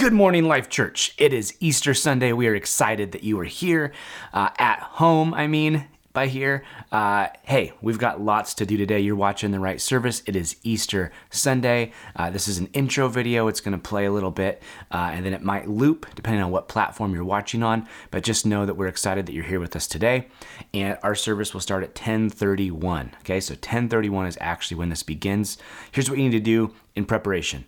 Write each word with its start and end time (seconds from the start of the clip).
Good 0.00 0.14
morning, 0.14 0.44
Life 0.44 0.70
Church. 0.70 1.12
It 1.18 1.34
is 1.34 1.54
Easter 1.60 1.92
Sunday. 1.92 2.32
We 2.32 2.46
are 2.46 2.54
excited 2.54 3.12
that 3.12 3.22
you 3.22 3.38
are 3.38 3.44
here 3.44 3.92
uh, 4.32 4.48
at 4.56 4.80
home. 4.80 5.34
I 5.34 5.46
mean, 5.46 5.88
by 6.14 6.26
here. 6.26 6.64
Uh, 6.90 7.26
hey, 7.42 7.74
we've 7.82 7.98
got 7.98 8.18
lots 8.18 8.54
to 8.54 8.64
do 8.64 8.78
today. 8.78 9.00
You're 9.00 9.14
watching 9.14 9.50
the 9.50 9.60
right 9.60 9.78
service. 9.78 10.22
It 10.24 10.36
is 10.36 10.56
Easter 10.62 11.12
Sunday. 11.28 11.92
Uh, 12.16 12.30
this 12.30 12.48
is 12.48 12.56
an 12.56 12.68
intro 12.72 13.08
video. 13.08 13.46
It's 13.46 13.60
going 13.60 13.78
to 13.78 13.88
play 13.90 14.06
a 14.06 14.10
little 14.10 14.30
bit, 14.30 14.62
uh, 14.90 15.10
and 15.12 15.26
then 15.26 15.34
it 15.34 15.42
might 15.42 15.68
loop 15.68 16.06
depending 16.14 16.42
on 16.42 16.50
what 16.50 16.66
platform 16.66 17.12
you're 17.12 17.22
watching 17.22 17.62
on. 17.62 17.86
But 18.10 18.24
just 18.24 18.46
know 18.46 18.64
that 18.64 18.78
we're 18.78 18.88
excited 18.88 19.26
that 19.26 19.34
you're 19.34 19.44
here 19.44 19.60
with 19.60 19.76
us 19.76 19.86
today, 19.86 20.28
and 20.72 20.96
our 21.02 21.14
service 21.14 21.52
will 21.52 21.60
start 21.60 21.84
at 21.84 21.94
10:31. 21.94 23.10
Okay, 23.20 23.38
so 23.38 23.54
10:31 23.54 24.28
is 24.28 24.38
actually 24.40 24.78
when 24.78 24.88
this 24.88 25.02
begins. 25.02 25.58
Here's 25.92 26.08
what 26.08 26.18
you 26.18 26.24
need 26.24 26.38
to 26.38 26.40
do 26.40 26.72
in 26.96 27.04
preparation 27.04 27.66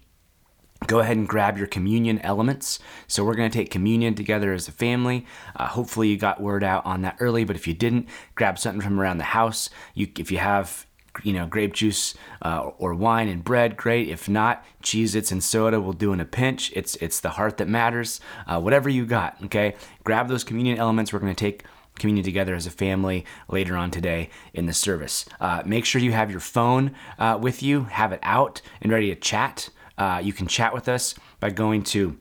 go 0.86 1.00
ahead 1.00 1.16
and 1.16 1.28
grab 1.28 1.58
your 1.58 1.66
communion 1.66 2.18
elements. 2.20 2.78
So 3.06 3.24
we're 3.24 3.34
going 3.34 3.50
to 3.50 3.58
take 3.58 3.70
communion 3.70 4.14
together 4.14 4.52
as 4.52 4.68
a 4.68 4.72
family. 4.72 5.26
Uh, 5.56 5.68
hopefully 5.68 6.08
you 6.08 6.16
got 6.16 6.40
word 6.40 6.64
out 6.64 6.84
on 6.86 7.02
that 7.02 7.16
early, 7.20 7.44
but 7.44 7.56
if 7.56 7.66
you 7.66 7.74
didn't, 7.74 8.08
grab 8.34 8.58
something 8.58 8.80
from 8.80 9.00
around 9.00 9.18
the 9.18 9.24
house. 9.24 9.70
You, 9.94 10.08
if 10.18 10.30
you 10.30 10.38
have 10.38 10.86
you 11.22 11.32
know 11.32 11.46
grape 11.46 11.74
juice 11.74 12.14
uh, 12.42 12.70
or 12.78 12.94
wine 12.94 13.28
and 13.28 13.44
bread 13.44 13.76
great. 13.76 14.08
If 14.08 14.28
not 14.28 14.64
Cheez-Its 14.82 15.30
and 15.30 15.44
soda 15.44 15.80
will 15.80 15.92
do 15.92 16.12
in 16.12 16.20
a 16.20 16.24
pinch. 16.24 16.72
It's 16.74 16.96
it's 16.96 17.20
the 17.20 17.30
heart 17.30 17.58
that 17.58 17.68
matters. 17.68 18.20
Uh, 18.46 18.60
whatever 18.60 18.88
you 18.88 19.04
got 19.04 19.36
okay? 19.44 19.74
Grab 20.04 20.28
those 20.28 20.44
communion 20.44 20.78
elements. 20.78 21.12
We're 21.12 21.18
going 21.18 21.34
to 21.34 21.44
take 21.44 21.64
communion 21.98 22.24
together 22.24 22.54
as 22.54 22.66
a 22.66 22.70
family 22.70 23.24
later 23.48 23.76
on 23.76 23.90
today 23.90 24.30
in 24.54 24.66
the 24.66 24.72
service. 24.72 25.26
Uh, 25.40 25.62
make 25.66 25.84
sure 25.84 26.00
you 26.00 26.12
have 26.12 26.30
your 26.30 26.40
phone 26.40 26.92
uh, 27.18 27.38
with 27.40 27.62
you 27.62 27.84
have 27.84 28.12
it 28.12 28.20
out 28.22 28.62
and 28.80 28.90
ready 28.90 29.14
to 29.14 29.20
chat 29.20 29.68
uh, 30.02 30.18
you 30.18 30.32
can 30.32 30.48
chat 30.48 30.74
with 30.74 30.88
us 30.88 31.14
by 31.38 31.48
going 31.48 31.84
to 31.84 32.18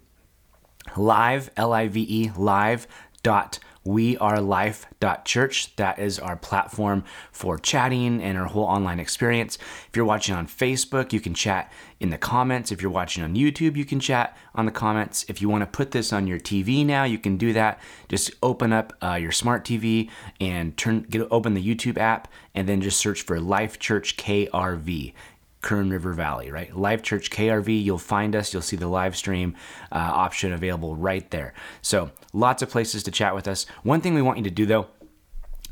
live, 0.96 1.50
L 1.58 1.74
I 1.74 1.88
V 1.88 2.06
E, 2.08 2.32
live 2.38 2.86
dot 3.24 3.58
wearelife.church. 3.86 5.76
That 5.76 5.98
is 5.98 6.20
our 6.20 6.36
platform 6.36 7.04
for 7.32 7.58
chatting 7.58 8.22
and 8.22 8.38
our 8.38 8.46
whole 8.46 8.66
online 8.66 9.00
experience. 9.00 9.58
If 9.90 9.96
you're 9.96 10.06
watching 10.06 10.36
on 10.36 10.46
Facebook, 10.46 11.12
you 11.12 11.20
can 11.20 11.34
chat 11.34 11.72
in 12.00 12.12
the 12.12 12.18
comments. 12.20 12.72
If 12.72 12.82
you're 12.82 12.92
watching 12.92 13.24
on 13.24 13.36
YouTube, 13.36 13.76
you 13.76 13.86
can 13.86 14.00
chat 14.00 14.38
on 14.54 14.66
the 14.68 14.72
comments. 14.72 15.26
If 15.28 15.42
you 15.42 15.50
want 15.50 15.64
to 15.64 15.66
put 15.66 15.92
this 15.92 16.14
on 16.14 16.28
your 16.28 16.40
TV 16.40 16.86
now, 16.86 17.06
you 17.06 17.18
can 17.18 17.38
do 17.38 17.54
that. 17.54 17.80
Just 18.08 18.30
open 18.44 18.72
up 18.72 18.94
uh, 19.02 19.16
your 19.16 19.32
smart 19.32 19.66
TV 19.66 20.10
and 20.40 20.78
turn 20.78 21.02
get 21.10 21.28
open 21.32 21.56
the 21.56 21.76
YouTube 21.76 21.98
app 21.98 22.28
and 22.54 22.70
then 22.70 22.82
just 22.82 23.00
search 23.00 23.24
for 23.24 23.40
Life 23.40 23.80
Church 23.80 24.18
KRV. 24.18 25.14
Kern 25.62 25.90
River 25.90 26.14
Valley, 26.14 26.52
right? 26.52 26.76
Life 26.76 27.04
Church 27.04 27.30
KRV, 27.30 27.84
you'll 27.84 27.98
find 27.98 28.36
us. 28.36 28.54
You'll 28.54 28.62
see 28.62 28.76
the 28.76 28.88
live 28.88 29.16
stream 29.16 29.56
uh, 29.92 29.96
option 29.98 30.52
available 30.52 30.96
right 30.96 31.30
there. 31.32 31.54
So, 31.82 32.12
lots 32.34 32.62
of 32.62 32.70
places 32.70 33.04
to 33.04 33.12
chat 33.12 33.36
with 33.36 33.48
us. 33.48 33.66
One 33.84 34.02
thing 34.02 34.14
we 34.14 34.22
want 34.22 34.38
you 34.40 34.44
to 34.46 34.52
do 34.52 34.66
though, 34.66 34.88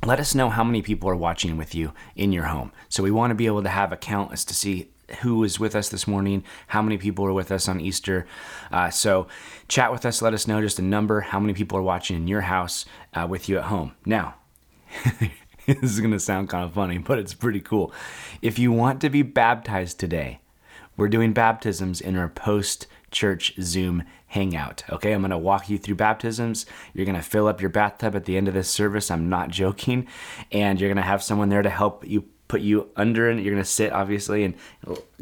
let 0.06 0.20
us 0.20 0.34
know 0.34 0.50
how 0.50 0.64
many 0.64 0.82
people 0.82 1.10
are 1.10 1.16
watching 1.16 1.58
with 1.58 1.76
you 1.76 1.94
in 2.16 2.32
your 2.32 2.46
home. 2.46 2.72
So, 2.88 3.04
we 3.04 3.12
want 3.12 3.32
to 3.32 3.36
be 3.36 3.48
able 3.48 3.64
to 3.64 3.70
have 3.70 3.92
a 3.92 3.98
count 3.98 4.32
as 4.32 4.46
to 4.46 4.54
see 4.54 4.92
who 5.22 5.44
is 5.44 5.60
with 5.60 5.76
us 5.76 5.90
this 5.90 6.08
morning, 6.08 6.44
how 6.68 6.82
many 6.82 6.98
people 6.98 7.26
are 7.26 7.34
with 7.34 7.52
us 7.52 7.68
on 7.68 7.82
Easter. 7.82 8.28
Uh, 8.72 8.90
so, 8.90 9.28
chat 9.68 9.92
with 9.92 10.06
us, 10.06 10.22
let 10.22 10.34
us 10.34 10.48
know 10.48 10.62
just 10.62 10.80
a 10.80 10.84
number, 10.84 11.22
how 11.22 11.40
many 11.40 11.54
people 11.54 11.78
are 11.78 11.84
watching 11.84 12.16
in 12.16 12.28
your 12.28 12.42
house 12.42 12.86
uh, 13.14 13.26
with 13.28 13.50
you 13.50 13.58
at 13.58 13.66
home. 13.66 13.94
Now, 14.06 14.36
this 15.82 15.92
is 15.92 16.00
going 16.00 16.12
to 16.12 16.20
sound 16.20 16.50
kind 16.50 16.64
of 16.64 16.74
funny, 16.74 16.98
but 16.98 17.20
it's 17.20 17.34
pretty 17.36 17.60
cool. 17.60 17.94
If 18.42 18.58
you 18.58 18.72
want 18.72 19.02
to 19.02 19.10
be 19.10 19.22
baptized 19.22 20.00
today, 20.00 20.40
we're 20.98 21.10
doing 21.10 21.32
baptisms 21.32 22.02
in 22.02 22.18
our 22.18 22.28
post 22.28 22.88
church 23.12 23.54
Zoom 23.62 24.04
hangout. 24.28 24.84
Okay, 24.90 25.12
I'm 25.12 25.22
going 25.22 25.30
to 25.30 25.38
walk 25.38 25.70
you 25.70 25.78
through 25.78 25.96
baptisms. 25.96 26.66
You're 26.94 27.06
going 27.06 27.16
to 27.16 27.22
fill 27.22 27.48
up 27.48 27.62
your 27.62 27.70
bathtub 27.70 28.16
at 28.16 28.26
the 28.26 28.36
end 28.36 28.48
of 28.48 28.56
this 28.56 28.70
service. 28.70 29.12
I'm 29.12 29.30
not 29.30 29.50
joking. 29.50 30.08
And 30.52 30.80
you're 30.80 30.90
going 30.90 30.98
to 30.98 31.04
have 31.04 31.22
someone 31.22 31.50
there 31.50 31.62
to 31.62 31.70
help 31.70 32.06
you 32.08 32.26
put 32.50 32.62
you 32.62 32.90
under 32.98 33.30
and 33.30 33.42
you're 33.42 33.54
gonna 33.54 33.64
sit 33.64 33.94
obviously 33.94 34.44
and 34.44 34.56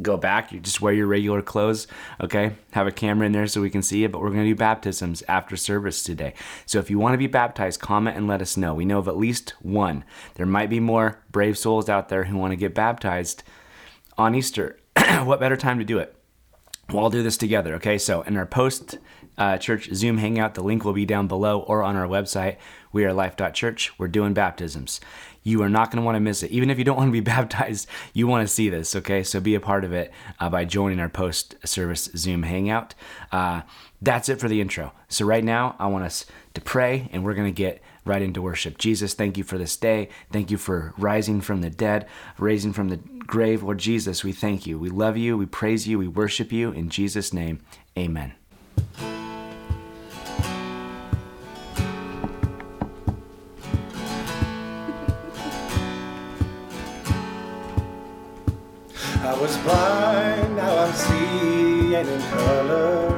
go 0.01 0.17
back. 0.17 0.51
You 0.51 0.59
just 0.59 0.81
wear 0.81 0.93
your 0.93 1.05
regular 1.05 1.43
clothes, 1.43 1.85
okay? 2.19 2.53
Have 2.71 2.87
a 2.87 2.91
camera 2.91 3.27
in 3.27 3.33
there 3.33 3.45
so 3.45 3.61
we 3.61 3.69
can 3.69 3.83
see 3.83 4.03
it. 4.03 4.11
But 4.11 4.21
we're 4.21 4.31
gonna 4.31 4.45
do 4.45 4.55
baptisms 4.55 5.21
after 5.27 5.55
service 5.55 6.01
today. 6.01 6.33
So 6.65 6.79
if 6.79 6.89
you 6.89 6.97
want 6.97 7.13
to 7.13 7.19
be 7.19 7.27
baptized, 7.27 7.81
comment 7.81 8.17
and 8.17 8.27
let 8.27 8.41
us 8.41 8.57
know. 8.57 8.73
We 8.73 8.85
know 8.85 8.97
of 8.97 9.07
at 9.07 9.17
least 9.17 9.53
one. 9.61 10.03
There 10.35 10.45
might 10.45 10.71
be 10.71 10.79
more 10.79 11.21
brave 11.31 11.57
souls 11.57 11.89
out 11.89 12.09
there 12.09 12.23
who 12.23 12.37
want 12.37 12.53
to 12.53 12.57
get 12.57 12.73
baptized 12.73 13.43
on 14.17 14.33
Easter. 14.33 14.79
what 15.23 15.39
better 15.39 15.57
time 15.57 15.77
to 15.77 15.85
do 15.85 15.99
it? 15.99 16.15
We'll 16.89 17.03
all 17.03 17.09
do 17.09 17.21
this 17.23 17.37
together, 17.37 17.75
okay? 17.75 17.97
So 17.97 18.21
in 18.21 18.37
our 18.37 18.45
post 18.45 18.97
uh, 19.37 19.57
church 19.57 19.89
Zoom 19.93 20.17
hangout, 20.17 20.55
the 20.55 20.63
link 20.63 20.85
will 20.85 20.93
be 20.93 21.05
down 21.05 21.27
below 21.27 21.59
or 21.59 21.83
on 21.83 21.97
our 21.97 22.07
website, 22.07 22.55
wearelife.church. 22.97 23.93
We're 23.97 24.07
doing 24.07 24.33
baptisms. 24.33 24.99
You 25.43 25.61
are 25.61 25.69
not 25.69 25.91
going 25.91 26.01
to 26.01 26.05
want 26.05 26.15
to 26.15 26.19
miss 26.19 26.43
it. 26.43 26.51
Even 26.51 26.69
if 26.69 26.77
you 26.77 26.83
don't 26.83 26.97
want 26.97 27.09
to 27.09 27.13
be 27.13 27.19
baptized, 27.19 27.87
you 28.13 28.27
want 28.27 28.47
to 28.47 28.53
see 28.53 28.69
this, 28.69 28.95
okay? 28.95 29.23
So 29.23 29.39
be 29.39 29.55
a 29.55 29.59
part 29.59 29.85
of 29.85 29.93
it 29.93 30.11
uh, 30.39 30.49
by 30.49 30.65
joining 30.65 30.99
our 30.99 31.09
post 31.09 31.55
service 31.63 32.09
Zoom 32.15 32.43
hangout. 32.43 32.95
Uh, 33.31 33.61
that's 34.01 34.29
it 34.29 34.39
for 34.39 34.47
the 34.47 34.61
intro. 34.61 34.91
So, 35.07 35.25
right 35.25 35.43
now, 35.43 35.75
I 35.79 35.87
want 35.87 36.03
us 36.03 36.25
to 36.53 36.61
pray 36.61 37.09
and 37.11 37.23
we're 37.23 37.33
going 37.33 37.47
to 37.47 37.51
get 37.51 37.81
right 38.05 38.21
into 38.21 38.41
worship. 38.41 38.77
Jesus, 38.77 39.13
thank 39.13 39.37
you 39.37 39.43
for 39.43 39.57
this 39.57 39.75
day. 39.75 40.09
Thank 40.31 40.51
you 40.51 40.57
for 40.57 40.93
rising 40.97 41.41
from 41.41 41.61
the 41.61 41.69
dead, 41.69 42.07
raising 42.37 42.73
from 42.73 42.89
the 42.89 42.97
grave. 42.97 43.63
Lord 43.63 43.79
Jesus, 43.79 44.23
we 44.23 44.33
thank 44.33 44.67
you. 44.67 44.77
We 44.77 44.89
love 44.89 45.17
you. 45.17 45.37
We 45.37 45.45
praise 45.45 45.87
you. 45.87 45.97
We 45.97 46.07
worship 46.07 46.51
you. 46.51 46.71
In 46.71 46.89
Jesus' 46.89 47.33
name, 47.33 47.59
amen. 47.97 48.33
I 59.27 59.33
was 59.37 59.57
blind, 59.57 60.55
now 60.55 60.77
I'm 60.77 60.93
seeing 60.93 62.07
in 62.15 62.21
color. 62.31 63.11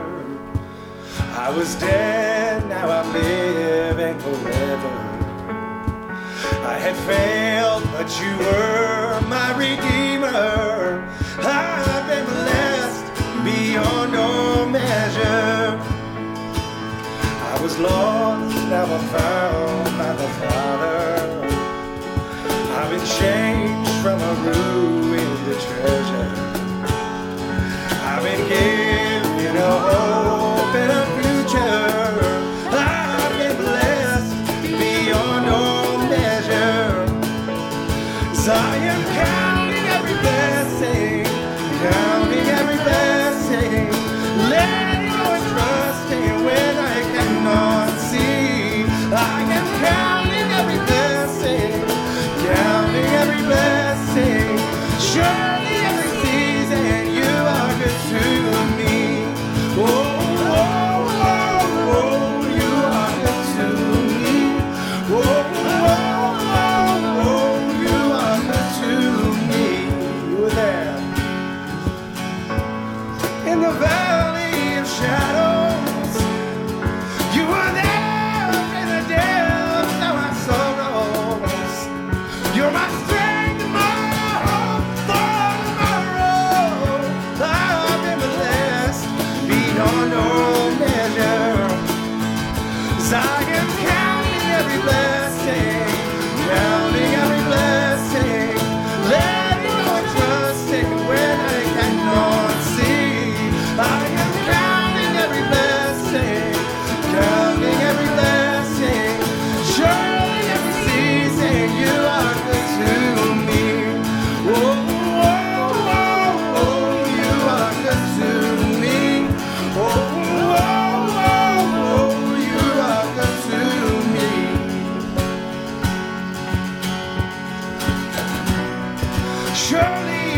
I 1.45 1.51
was 1.55 1.75
dead, 1.75 2.67
now 2.67 2.89
I'm 2.89 3.13
living 3.13 4.17
forever. 4.17 4.93
I 6.73 6.77
had 6.85 6.95
failed, 7.11 7.83
but 7.93 8.09
you 8.19 8.31
were 8.39 9.21
my 9.35 9.49
redeemer. 9.55 11.07
I've 11.37 12.07
been 12.11 12.25
blessed 12.25 13.05
beyond 13.45 14.15
all 14.15 14.65
measure. 14.65 15.77
I 17.53 17.61
was 17.61 17.77
lost, 17.77 18.55
now 18.67 18.85
I'm 18.97 19.07
found 19.15 19.97
by 20.01 20.13
the 20.21 20.29
Father. 20.41 21.07
I've 22.77 22.89
been 22.89 23.07
changed 23.21 23.91
from 24.01 24.19
a 24.19 24.33
ruined 24.49 25.08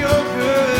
your 0.01 0.09
good. 0.09 0.70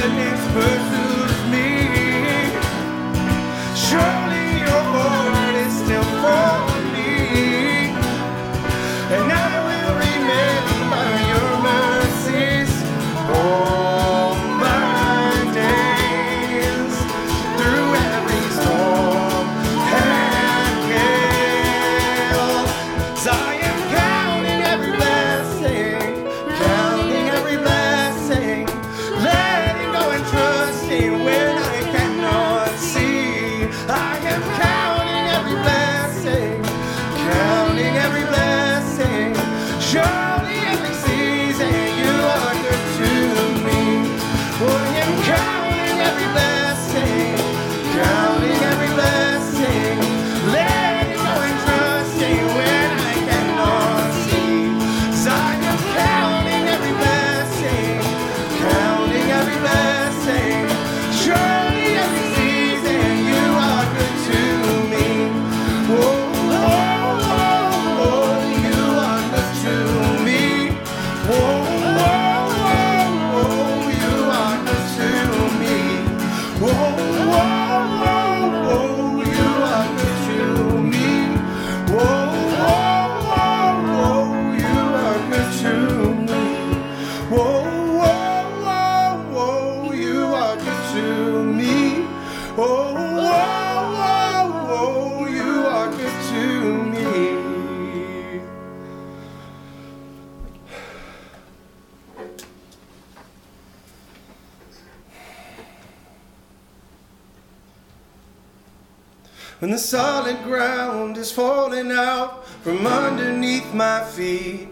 From 112.62 112.86
underneath 112.86 113.74
my 113.74 114.04
feet. 114.04 114.68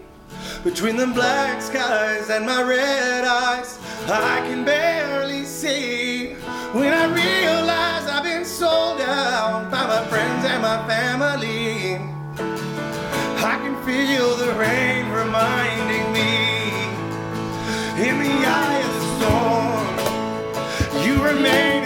Between 0.62 0.96
the 0.96 1.08
black 1.08 1.60
skies 1.60 2.30
and 2.30 2.46
my 2.46 2.62
red 2.62 3.24
eyes, 3.24 3.78
I 4.06 4.40
can 4.46 4.64
barely 4.64 5.44
see. 5.44 6.34
When 6.72 6.92
I 6.92 7.06
realize 7.06 8.06
I've 8.06 8.22
been 8.22 8.44
sold 8.44 9.00
out 9.00 9.70
by 9.70 9.86
my 9.86 10.06
friends 10.06 10.44
and 10.44 10.62
my 10.62 10.86
family, 10.86 11.96
I 13.42 13.58
can 13.58 13.74
feel 13.84 14.36
the 14.36 14.52
rain 14.54 15.10
reminding 15.10 16.12
me 16.12 16.70
in 18.06 18.18
the 18.18 18.46
eye 18.46 18.82
of 18.86 18.92
the 18.94 19.04
storm, 19.18 21.06
you 21.06 21.22
remain 21.24 21.79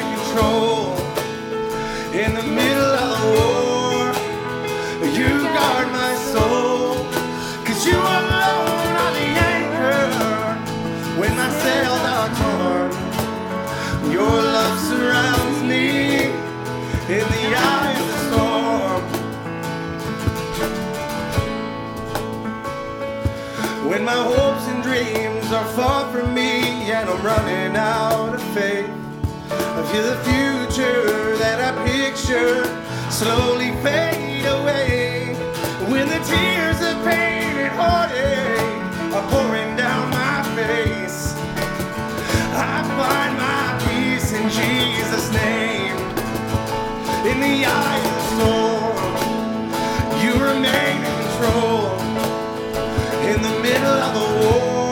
are 25.65 25.73
far 25.73 26.13
from 26.13 26.35
me 26.35 26.93
and 26.93 27.09
I'm 27.09 27.25
running 27.25 27.77
out 27.77 28.35
of 28.35 28.43
faith, 28.55 28.91
I 29.51 29.83
feel 29.91 30.03
the 30.03 30.21
future 30.29 31.37
that 31.39 31.59
I 31.69 31.71
picture 31.87 32.65
slowly 33.11 33.71
fade 33.83 34.45
away. 34.45 35.35
When 35.91 36.09
the 36.09 36.21
tears 36.31 36.81
of 36.83 36.95
pain 37.05 37.57
and 37.65 37.73
heartache 37.81 39.15
are 39.15 39.27
pouring 39.31 39.75
down 39.77 40.11
my 40.11 40.43
face, 40.59 41.35
I 42.53 42.83
find 42.99 43.33
my 43.49 43.65
peace 43.87 44.33
in 44.33 44.45
Jesus' 44.61 45.33
name. 45.33 45.97
In 47.31 47.41
the 47.41 47.65
eye 47.65 48.01
of 48.05 48.13
the 48.17 48.25
storm, 48.35 48.97
you 50.23 50.33
remain 50.45 50.97
in 51.11 51.15
control 51.25 51.99
in 53.33 53.39
the 53.41 53.55
middle 53.63 53.99
of 54.07 54.13
the 54.15 54.27
war. 54.47 54.84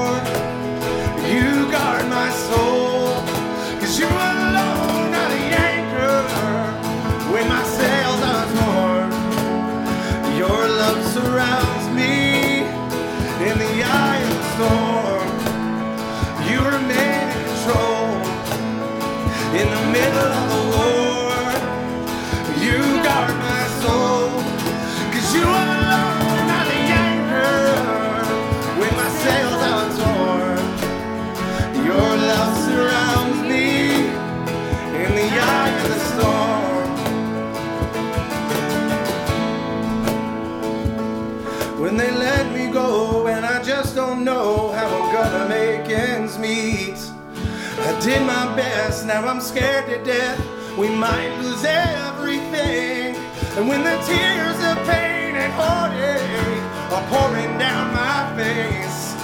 Did 48.12 48.26
my 48.26 48.54
best, 48.56 49.06
now 49.06 49.26
I'm 49.26 49.40
scared 49.40 49.86
to 49.86 50.02
death. 50.04 50.38
We 50.76 50.88
might 50.88 51.32
lose 51.40 51.64
everything. 51.64 53.16
And 53.56 53.68
when 53.68 53.82
the 53.84 53.96
tears 54.08 54.58
of 54.70 54.76
pain 54.86 55.34
and 55.36 55.52
heartache 55.52 56.62
are 56.92 57.06
pouring 57.12 57.58
down 57.58 57.84
my 57.94 58.20
face, 58.36 59.14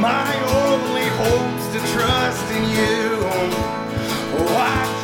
my 0.00 0.30
only 0.64 1.08
hope's 1.20 1.66
to 1.74 1.80
trust 1.92 2.46
in 2.56 2.64
you. 2.78 3.02
Oh, 4.38 4.56
I 4.56 4.97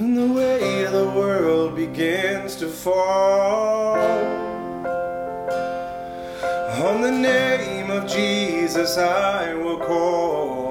When 0.00 0.14
the 0.14 0.32
weight 0.32 0.84
of 0.86 0.92
the 0.92 1.10
world 1.10 1.76
begins 1.76 2.56
to 2.56 2.68
fall 2.68 3.98
on 6.88 7.02
the 7.02 7.10
name 7.10 7.90
of 7.90 8.08
Jesus 8.08 8.96
I 8.96 9.52
will 9.52 9.76
call. 9.76 10.70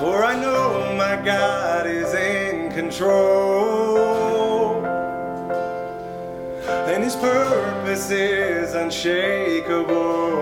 For 0.00 0.24
I 0.24 0.34
know 0.40 0.94
my 0.96 1.20
God 1.22 1.86
is 1.86 2.14
in 2.14 2.72
control. 2.72 3.98
And 6.66 7.04
his 7.04 7.14
purpose 7.16 8.10
is 8.10 8.72
unshakable. 8.74 10.41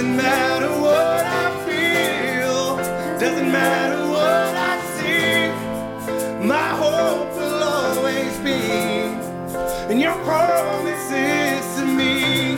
Doesn't 0.00 0.16
matter 0.16 0.70
what 0.80 1.26
I 1.26 1.46
feel, 1.66 2.76
doesn't 3.20 3.52
matter 3.52 4.08
what 4.08 4.56
I 4.70 4.80
see. 4.96 6.46
My 6.46 6.68
hope 6.68 7.36
will 7.36 7.62
always 7.62 8.34
be 8.38 9.92
in 9.92 10.00
your 10.00 10.14
promises 10.24 11.76
to 11.76 11.84
me. 11.84 12.54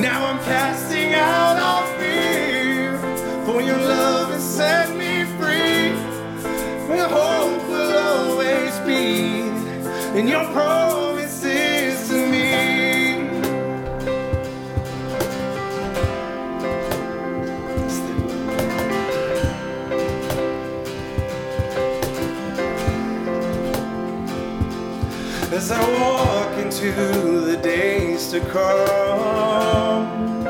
Now 0.00 0.26
I'm 0.26 0.38
casting 0.44 1.14
out 1.14 1.58
all 1.58 1.86
fear, 1.98 2.98
for 3.44 3.60
your 3.60 3.78
love 3.78 4.30
has 4.30 4.44
set 4.44 4.90
me 4.96 5.24
free. 5.36 5.90
My 6.88 7.08
hope 7.18 7.68
will 7.68 7.98
always 7.98 8.78
be 8.86 9.48
in 10.16 10.28
your 10.28 10.44
promises 10.52 11.03
as 25.64 25.70
I 25.70 25.80
walk 25.98 26.58
into 26.58 26.92
the 27.40 27.56
days 27.56 28.30
to 28.32 28.40
come. 28.40 30.46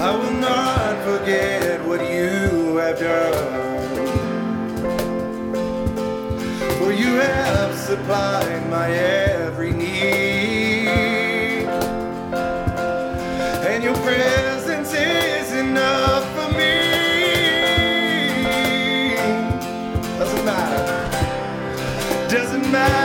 I 0.00 0.16
will 0.16 0.40
not 0.40 1.04
forget 1.04 1.84
what 1.86 2.00
you 2.00 2.76
have 2.76 2.98
done. 2.98 3.82
For 6.78 6.90
you 6.90 7.16
have 7.16 7.76
supplied 7.76 8.70
my 8.70 8.90
every 8.90 9.72
need. 9.72 10.88
And 13.70 13.84
your 13.84 13.96
presence 13.96 14.94
is 14.94 15.52
enough 15.52 16.24
for 16.34 16.48
me. 16.56 16.74
Doesn't 20.18 20.44
matter. 20.46 20.88
Doesn't 22.30 22.72
matter 22.72 23.01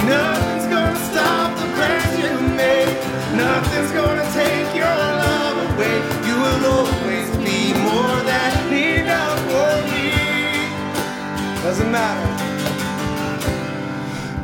Nothing's 0.00 0.66
gonna 0.66 0.96
stop 1.10 1.48
the 1.58 1.66
plans 1.76 2.12
you 2.18 2.32
make. 2.56 2.96
Nothing's 3.36 3.92
gonna 3.92 4.26
take 4.32 4.74
your 4.74 4.96
love 5.24 5.56
away. 5.68 5.96
You 6.28 6.36
will 6.44 6.62
always 6.76 7.28
be 7.36 7.74
more 7.88 8.16
than 8.24 8.72
enough 8.72 9.38
for 9.52 9.72
me. 9.92 10.08
Doesn't 11.62 11.90
matter. 11.90 12.30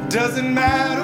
Doesn't 0.09 0.52
matter 0.55 0.98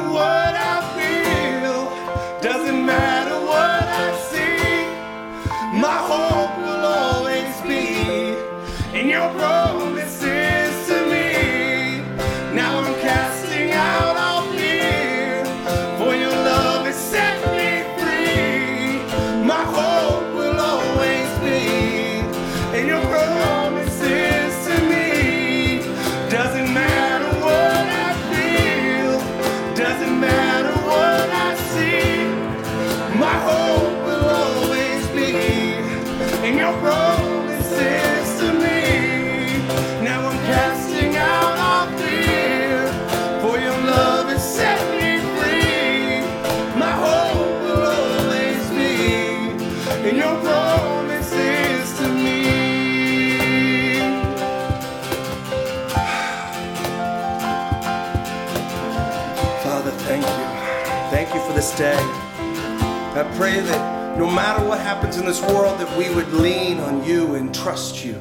I 61.80 63.34
pray 63.36 63.58
that 63.58 64.18
no 64.18 64.30
matter 64.30 64.64
what 64.64 64.78
happens 64.78 65.16
in 65.16 65.26
this 65.26 65.40
world, 65.42 65.80
that 65.80 65.98
we 65.98 66.14
would 66.14 66.32
lean 66.32 66.78
on 66.78 67.04
you 67.04 67.34
and 67.34 67.52
trust 67.52 68.04
you 68.04 68.14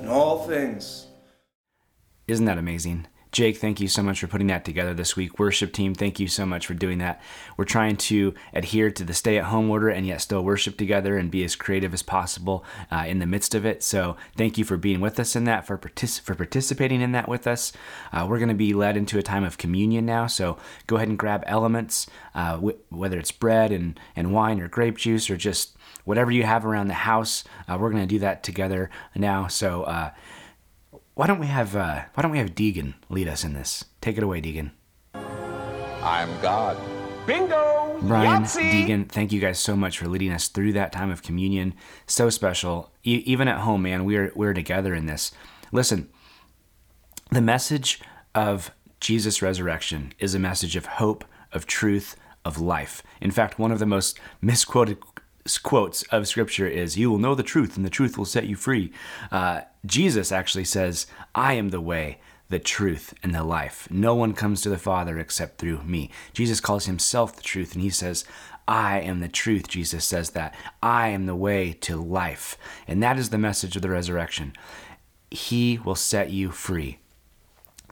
in 0.00 0.06
all 0.08 0.46
things. 0.46 1.06
Isn't 2.28 2.44
that 2.46 2.58
amazing? 2.58 3.08
Jake, 3.32 3.58
thank 3.58 3.80
you 3.80 3.86
so 3.86 4.02
much 4.02 4.18
for 4.18 4.26
putting 4.26 4.48
that 4.48 4.64
together 4.64 4.92
this 4.92 5.14
week. 5.14 5.38
Worship 5.38 5.72
team, 5.72 5.94
thank 5.94 6.18
you 6.18 6.26
so 6.26 6.44
much 6.44 6.66
for 6.66 6.74
doing 6.74 6.98
that. 6.98 7.22
We're 7.56 7.64
trying 7.64 7.96
to 7.98 8.34
adhere 8.52 8.90
to 8.90 9.04
the 9.04 9.14
stay 9.14 9.38
at 9.38 9.44
home 9.44 9.70
order 9.70 9.88
and 9.88 10.04
yet 10.04 10.20
still 10.20 10.42
worship 10.42 10.76
together 10.76 11.16
and 11.16 11.30
be 11.30 11.44
as 11.44 11.54
creative 11.54 11.94
as 11.94 12.02
possible 12.02 12.64
uh, 12.90 13.04
in 13.06 13.20
the 13.20 13.26
midst 13.26 13.54
of 13.54 13.64
it. 13.64 13.84
So, 13.84 14.16
thank 14.36 14.58
you 14.58 14.64
for 14.64 14.76
being 14.76 15.00
with 15.00 15.20
us 15.20 15.36
in 15.36 15.44
that, 15.44 15.64
for, 15.64 15.78
partic- 15.78 16.20
for 16.20 16.34
participating 16.34 17.00
in 17.00 17.12
that 17.12 17.28
with 17.28 17.46
us. 17.46 17.72
Uh, 18.12 18.26
we're 18.28 18.38
going 18.38 18.48
to 18.48 18.54
be 18.54 18.74
led 18.74 18.96
into 18.96 19.16
a 19.18 19.22
time 19.22 19.44
of 19.44 19.58
communion 19.58 20.04
now. 20.04 20.26
So, 20.26 20.58
go 20.88 20.96
ahead 20.96 21.08
and 21.08 21.18
grab 21.18 21.44
elements, 21.46 22.08
uh, 22.34 22.56
wh- 22.56 22.92
whether 22.92 23.18
it's 23.18 23.32
bread 23.32 23.70
and, 23.70 23.98
and 24.16 24.32
wine 24.32 24.60
or 24.60 24.66
grape 24.66 24.96
juice 24.96 25.30
or 25.30 25.36
just 25.36 25.76
whatever 26.04 26.32
you 26.32 26.42
have 26.42 26.66
around 26.66 26.88
the 26.88 26.94
house. 26.94 27.44
Uh, 27.68 27.78
we're 27.78 27.90
going 27.90 28.02
to 28.02 28.08
do 28.08 28.18
that 28.18 28.42
together 28.42 28.90
now. 29.14 29.46
So, 29.46 29.84
uh, 29.84 30.10
why 31.20 31.26
don't 31.26 31.38
we 31.38 31.48
have 31.48 31.76
uh, 31.76 32.04
why 32.14 32.22
don't 32.22 32.30
we 32.30 32.38
have 32.38 32.54
Deegan 32.54 32.94
lead 33.10 33.28
us 33.28 33.44
in 33.44 33.52
this? 33.52 33.84
Take 34.00 34.16
it 34.16 34.22
away, 34.22 34.40
Deegan. 34.40 34.70
I'm 36.02 36.40
God. 36.40 36.78
Bingo! 37.26 37.98
Brian, 38.00 38.44
Yahtzee! 38.44 38.70
Deegan, 38.72 39.06
thank 39.06 39.30
you 39.30 39.38
guys 39.38 39.58
so 39.58 39.76
much 39.76 39.98
for 39.98 40.08
leading 40.08 40.32
us 40.32 40.48
through 40.48 40.72
that 40.72 40.92
time 40.92 41.10
of 41.10 41.22
communion. 41.22 41.74
So 42.06 42.30
special. 42.30 42.90
E- 43.04 43.22
even 43.26 43.48
at 43.48 43.58
home, 43.58 43.82
man, 43.82 44.06
we're 44.06 44.32
we're 44.34 44.54
together 44.54 44.94
in 44.94 45.04
this. 45.04 45.30
Listen, 45.72 46.08
the 47.30 47.42
message 47.42 48.00
of 48.34 48.70
Jesus' 48.98 49.42
resurrection 49.42 50.14
is 50.18 50.34
a 50.34 50.38
message 50.38 50.74
of 50.74 50.86
hope, 50.86 51.26
of 51.52 51.66
truth, 51.66 52.16
of 52.46 52.58
life. 52.58 53.02
In 53.20 53.30
fact, 53.30 53.58
one 53.58 53.72
of 53.72 53.78
the 53.78 53.84
most 53.84 54.18
misquoted 54.40 54.96
quotes 55.62 56.02
of 56.04 56.28
Scripture 56.28 56.66
is, 56.66 56.98
"You 56.98 57.10
will 57.10 57.18
know 57.18 57.34
the 57.34 57.42
truth, 57.42 57.76
and 57.76 57.84
the 57.84 57.90
truth 57.90 58.18
will 58.18 58.24
set 58.24 58.46
you 58.46 58.56
free." 58.56 58.92
Uh, 59.30 59.62
Jesus 59.86 60.32
actually 60.32 60.64
says, 60.64 61.06
"I 61.34 61.54
am 61.54 61.70
the 61.70 61.80
way." 61.80 62.20
the 62.50 62.58
truth 62.58 63.14
and 63.22 63.32
the 63.32 63.44
life. 63.44 63.86
No 63.92 64.16
one 64.16 64.32
comes 64.32 64.60
to 64.62 64.68
the 64.68 64.76
Father 64.76 65.20
except 65.20 65.58
through 65.58 65.84
me. 65.84 66.10
Jesus 66.32 66.58
calls 66.58 66.86
himself 66.86 67.36
the 67.36 67.42
truth, 67.42 67.74
and 67.74 67.80
he 67.80 67.90
says, 67.90 68.24
I 68.70 69.00
am 69.00 69.18
the 69.18 69.28
truth. 69.28 69.66
Jesus 69.66 70.04
says 70.04 70.30
that. 70.30 70.54
I 70.80 71.08
am 71.08 71.26
the 71.26 71.34
way 71.34 71.72
to 71.80 71.96
life. 71.96 72.56
And 72.86 73.02
that 73.02 73.18
is 73.18 73.30
the 73.30 73.38
message 73.38 73.74
of 73.74 73.82
the 73.82 73.90
resurrection. 73.90 74.52
He 75.30 75.78
will 75.78 75.96
set 75.96 76.30
you 76.30 76.52
free. 76.52 76.98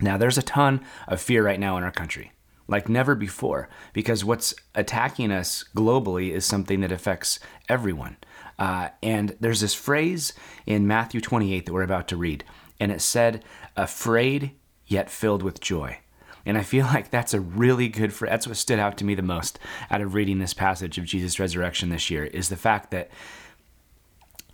Now, 0.00 0.16
there's 0.16 0.38
a 0.38 0.42
ton 0.42 0.80
of 1.08 1.20
fear 1.20 1.44
right 1.44 1.58
now 1.58 1.76
in 1.76 1.82
our 1.82 1.90
country, 1.90 2.30
like 2.68 2.88
never 2.88 3.14
before, 3.14 3.68
because 3.92 4.24
what's 4.24 4.54
attacking 4.74 5.32
us 5.32 5.64
globally 5.74 6.30
is 6.30 6.44
something 6.44 6.80
that 6.80 6.92
affects 6.92 7.40
everyone. 7.68 8.16
Uh, 8.58 8.90
and 9.02 9.36
there's 9.40 9.60
this 9.60 9.74
phrase 9.74 10.32
in 10.66 10.86
Matthew 10.86 11.20
28 11.20 11.66
that 11.66 11.72
we're 11.72 11.82
about 11.82 12.08
to 12.08 12.16
read, 12.16 12.44
and 12.78 12.92
it 12.92 13.00
said, 13.00 13.42
afraid 13.76 14.52
yet 14.86 15.10
filled 15.10 15.42
with 15.42 15.60
joy. 15.60 15.98
And 16.44 16.58
I 16.58 16.62
feel 16.62 16.86
like 16.92 17.10
that's 17.10 17.34
a 17.34 17.40
really 17.40 17.88
good 17.88 18.12
phrase. 18.12 18.30
That's 18.30 18.46
what 18.46 18.56
stood 18.56 18.78
out 18.78 18.98
to 18.98 19.04
me 19.04 19.14
the 19.14 19.22
most 19.22 19.58
out 19.90 20.00
of 20.00 20.14
reading 20.14 20.38
this 20.38 20.54
passage 20.54 20.98
of 20.98 21.04
Jesus' 21.04 21.40
resurrection 21.40 21.88
this 21.88 22.10
year 22.10 22.24
is 22.24 22.48
the 22.48 22.56
fact 22.56 22.90
that 22.90 23.10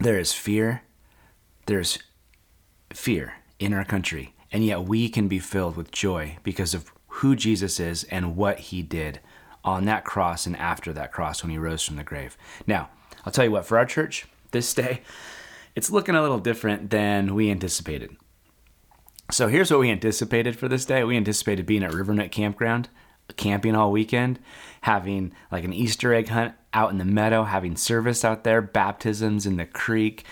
there 0.01 0.19
is 0.19 0.33
fear, 0.33 0.83
there's 1.67 1.99
fear 2.93 3.35
in 3.59 3.73
our 3.73 3.85
country, 3.85 4.35
and 4.53 4.65
yet 4.65 4.85
we 4.85 5.09
can 5.09 5.29
be 5.29 5.39
filled 5.39 5.77
with 5.77 5.91
joy 5.91 6.37
because 6.43 6.75
of 6.75 6.93
who 7.19 7.37
Jesus 7.37 7.79
is 7.79 8.05
and 8.05 8.37
what 8.37 8.59
he 8.59 8.83
did 8.83 9.21
on 9.63 9.85
that 9.85 10.05
cross 10.05 10.47
and 10.47 10.57
after 10.57 10.93
that 10.93 11.13
cross 11.13 11.43
when 11.43 11.51
he 11.51 11.59
rose 11.59 11.83
from 11.83 11.97
the 11.97 12.03
grave. 12.03 12.37
Now, 12.67 12.91
I'll 13.25 13.33
tell 13.33 13.45
you 13.45 13.53
what, 13.53 13.65
for 13.65 13.79
our 13.79 13.87
church 13.87 14.27
this 14.51 14.75
day, 14.75 15.01
it's 15.77 15.91
looking 15.91 16.17
a 16.17 16.23
little 16.23 16.41
different 16.41 16.91
than 16.91 17.35
we 17.35 17.51
anticipated. 17.51 18.17
So 19.31 19.49
here's 19.49 19.71
what 19.71 19.81
we 19.81 19.91
anticipated 19.91 20.57
for 20.57 20.69
this 20.69 20.85
day. 20.85 21.05
We 21.05 21.17
anticipated 21.17 21.67
being 21.67 21.85
at 21.85 21.93
Rivernook 21.93 22.33
Campground, 22.33 22.89
camping 23.37 23.75
all 23.75 23.93
weekend, 23.93 24.41
having 24.83 25.33
like 25.51 25.65
an 25.65 25.73
Easter 25.73 26.13
egg 26.13 26.29
hunt 26.29 26.55
out 26.75 26.91
in 26.91 26.99
the 26.99 27.05
meadow, 27.05 27.45
having 27.45 27.77
service 27.77 28.25
out 28.25 28.45
there, 28.45 28.61
baptisms 28.61 29.47
in 29.47 29.57
the 29.57 29.65
creek, 29.65 30.25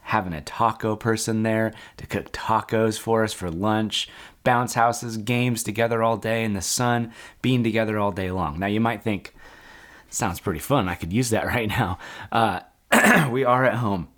having 0.00 0.32
a 0.32 0.40
taco 0.40 0.96
person 0.96 1.42
there 1.42 1.72
to 1.98 2.06
cook 2.06 2.32
tacos 2.32 2.98
for 2.98 3.22
us 3.22 3.32
for 3.32 3.50
lunch, 3.50 4.08
bounce 4.44 4.74
houses, 4.74 5.16
games 5.16 5.62
together 5.62 6.02
all 6.02 6.16
day 6.16 6.44
in 6.44 6.54
the 6.54 6.62
sun, 6.62 7.12
being 7.40 7.62
together 7.62 7.98
all 7.98 8.12
day 8.12 8.30
long. 8.30 8.58
Now 8.58 8.66
you 8.66 8.80
might 8.80 9.02
think, 9.02 9.34
sounds 10.10 10.40
pretty 10.40 10.60
fun. 10.60 10.88
I 10.88 10.94
could 10.94 11.12
use 11.12 11.30
that 11.30 11.46
right 11.54 11.68
now. 11.68 11.98
Uh, 12.30 12.60
we 13.30 13.44
are 13.44 13.64
at 13.64 13.76
home, 13.76 14.08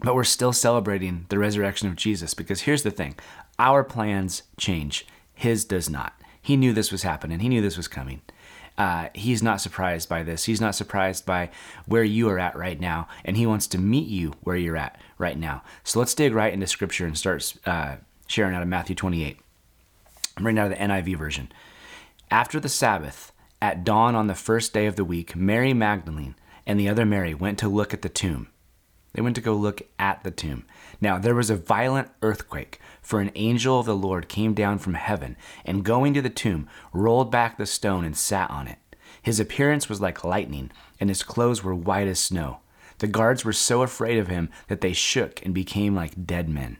but 0.00 0.14
we're 0.14 0.24
still 0.24 0.52
celebrating 0.52 1.26
the 1.28 1.38
resurrection 1.38 1.88
of 1.88 1.96
Jesus 1.96 2.34
because 2.34 2.62
here's 2.62 2.82
the 2.82 2.90
thing 2.90 3.16
our 3.58 3.82
plans 3.82 4.44
change, 4.56 5.06
His 5.34 5.64
does 5.64 5.90
not. 5.90 6.14
He 6.40 6.56
knew 6.56 6.72
this 6.72 6.92
was 6.92 7.02
happening, 7.02 7.40
He 7.40 7.48
knew 7.48 7.60
this 7.60 7.76
was 7.76 7.88
coming. 7.88 8.22
Uh, 8.78 9.08
he's 9.12 9.42
not 9.42 9.60
surprised 9.60 10.08
by 10.08 10.22
this. 10.22 10.44
He's 10.44 10.60
not 10.60 10.76
surprised 10.76 11.26
by 11.26 11.50
where 11.86 12.04
you 12.04 12.28
are 12.28 12.38
at 12.38 12.56
right 12.56 12.78
now, 12.78 13.08
and 13.24 13.36
he 13.36 13.44
wants 13.44 13.66
to 13.68 13.78
meet 13.78 14.06
you 14.06 14.34
where 14.42 14.56
you're 14.56 14.76
at 14.76 15.00
right 15.18 15.36
now. 15.36 15.64
So 15.82 15.98
let's 15.98 16.14
dig 16.14 16.32
right 16.32 16.52
into 16.52 16.68
scripture 16.68 17.04
and 17.04 17.18
start 17.18 17.56
uh, 17.66 17.96
sharing 18.28 18.54
out 18.54 18.62
of 18.62 18.68
Matthew 18.68 18.94
28. 18.94 19.40
I'm 20.36 20.46
reading 20.46 20.60
out 20.60 20.70
of 20.70 20.78
the 20.78 20.84
NIV 20.84 21.18
version. 21.18 21.50
After 22.30 22.60
the 22.60 22.68
Sabbath, 22.68 23.32
at 23.60 23.82
dawn 23.82 24.14
on 24.14 24.28
the 24.28 24.34
first 24.36 24.72
day 24.72 24.86
of 24.86 24.94
the 24.94 25.04
week, 25.04 25.34
Mary 25.34 25.74
Magdalene 25.74 26.36
and 26.64 26.78
the 26.78 26.88
other 26.88 27.04
Mary 27.04 27.34
went 27.34 27.58
to 27.58 27.68
look 27.68 27.92
at 27.92 28.02
the 28.02 28.08
tomb. 28.08 28.48
They 29.14 29.22
went 29.22 29.34
to 29.36 29.42
go 29.42 29.54
look 29.54 29.82
at 29.98 30.22
the 30.22 30.30
tomb. 30.30 30.66
Now, 31.00 31.18
there 31.18 31.34
was 31.34 31.50
a 31.50 31.56
violent 31.56 32.10
earthquake, 32.22 32.78
for 33.00 33.20
an 33.20 33.32
angel 33.34 33.80
of 33.80 33.86
the 33.86 33.96
Lord 33.96 34.28
came 34.28 34.52
down 34.52 34.78
from 34.78 34.94
heaven, 34.94 35.36
and 35.64 35.84
going 35.84 36.12
to 36.14 36.22
the 36.22 36.28
tomb, 36.28 36.68
rolled 36.92 37.32
back 37.32 37.56
the 37.56 37.66
stone 37.66 38.04
and 38.04 38.16
sat 38.16 38.50
on 38.50 38.68
it. 38.68 38.78
His 39.22 39.40
appearance 39.40 39.88
was 39.88 40.00
like 40.00 40.22
lightning, 40.22 40.70
and 41.00 41.08
his 41.08 41.22
clothes 41.22 41.64
were 41.64 41.74
white 41.74 42.06
as 42.06 42.20
snow. 42.20 42.60
The 42.98 43.06
guards 43.06 43.44
were 43.44 43.52
so 43.52 43.82
afraid 43.82 44.18
of 44.18 44.28
him 44.28 44.50
that 44.68 44.82
they 44.82 44.92
shook 44.92 45.44
and 45.44 45.54
became 45.54 45.94
like 45.94 46.26
dead 46.26 46.48
men. 46.48 46.76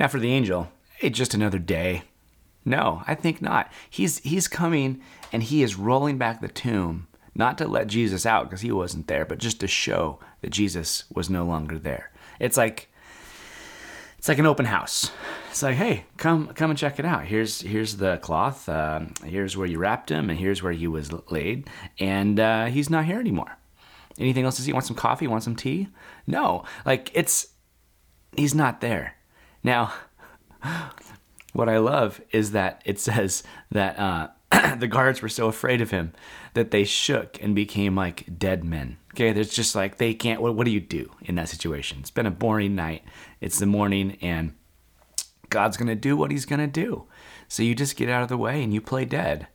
Now, 0.00 0.08
for 0.08 0.18
the 0.18 0.32
angel, 0.32 0.72
it's 0.98 1.18
just 1.18 1.34
another 1.34 1.58
day. 1.58 2.04
No, 2.64 3.02
I 3.06 3.14
think 3.14 3.42
not. 3.42 3.70
He's, 3.90 4.16
he's 4.20 4.48
coming 4.48 5.02
and 5.30 5.42
he 5.42 5.62
is 5.62 5.76
rolling 5.76 6.16
back 6.16 6.40
the 6.40 6.48
tomb, 6.48 7.06
not 7.34 7.58
to 7.58 7.68
let 7.68 7.86
Jesus 7.86 8.24
out 8.24 8.48
because 8.48 8.62
he 8.62 8.72
wasn't 8.72 9.08
there, 9.08 9.26
but 9.26 9.36
just 9.36 9.60
to 9.60 9.68
show 9.68 10.18
that 10.40 10.52
Jesus 10.52 11.04
was 11.14 11.28
no 11.28 11.44
longer 11.44 11.78
there. 11.78 12.12
It's 12.38 12.56
like 12.56 12.88
it's 14.16 14.28
like 14.28 14.38
an 14.38 14.46
open 14.46 14.64
house. 14.64 15.10
It's 15.50 15.62
like, 15.62 15.76
hey, 15.76 16.06
come 16.16 16.48
come 16.48 16.70
and 16.70 16.78
check 16.78 16.98
it 16.98 17.04
out. 17.04 17.26
Here's 17.26 17.60
here's 17.60 17.96
the 17.98 18.16
cloth. 18.22 18.70
Uh, 18.70 19.00
here's 19.22 19.54
where 19.54 19.66
you 19.66 19.78
wrapped 19.78 20.10
him, 20.10 20.30
and 20.30 20.38
here's 20.38 20.62
where 20.62 20.72
he 20.72 20.86
was 20.88 21.12
laid. 21.30 21.68
And 21.98 22.40
uh, 22.40 22.66
he's 22.66 22.88
not 22.88 23.04
here 23.04 23.20
anymore. 23.20 23.58
Anything 24.18 24.46
else 24.46 24.56
to 24.56 24.62
see? 24.62 24.72
Want 24.72 24.86
some 24.86 24.96
coffee? 24.96 25.26
Want 25.26 25.42
some 25.42 25.56
tea? 25.56 25.88
No, 26.26 26.64
like 26.86 27.10
it's 27.12 27.48
he's 28.34 28.54
not 28.54 28.80
there. 28.80 29.16
Now, 29.62 29.92
what 31.52 31.68
I 31.68 31.78
love 31.78 32.20
is 32.30 32.52
that 32.52 32.82
it 32.84 32.98
says 32.98 33.42
that 33.70 33.98
uh, 33.98 34.28
the 34.76 34.88
guards 34.88 35.22
were 35.22 35.28
so 35.28 35.48
afraid 35.48 35.80
of 35.80 35.90
him 35.90 36.12
that 36.54 36.70
they 36.70 36.84
shook 36.84 37.42
and 37.42 37.54
became 37.54 37.94
like 37.94 38.38
dead 38.38 38.64
men. 38.64 38.96
Okay, 39.14 39.32
there's 39.32 39.52
just 39.52 39.74
like 39.74 39.98
they 39.98 40.14
can't. 40.14 40.40
What, 40.40 40.54
what 40.54 40.64
do 40.64 40.70
you 40.70 40.80
do 40.80 41.10
in 41.22 41.34
that 41.36 41.48
situation? 41.48 41.98
It's 42.00 42.10
been 42.10 42.26
a 42.26 42.30
boring 42.30 42.74
night. 42.74 43.02
It's 43.40 43.58
the 43.58 43.66
morning, 43.66 44.16
and 44.20 44.54
God's 45.48 45.76
gonna 45.76 45.96
do 45.96 46.16
what 46.16 46.30
He's 46.30 46.46
gonna 46.46 46.66
do. 46.66 47.06
So 47.48 47.62
you 47.62 47.74
just 47.74 47.96
get 47.96 48.08
out 48.08 48.22
of 48.22 48.28
the 48.28 48.38
way 48.38 48.62
and 48.62 48.72
you 48.72 48.80
play 48.80 49.04
dead. 49.04 49.48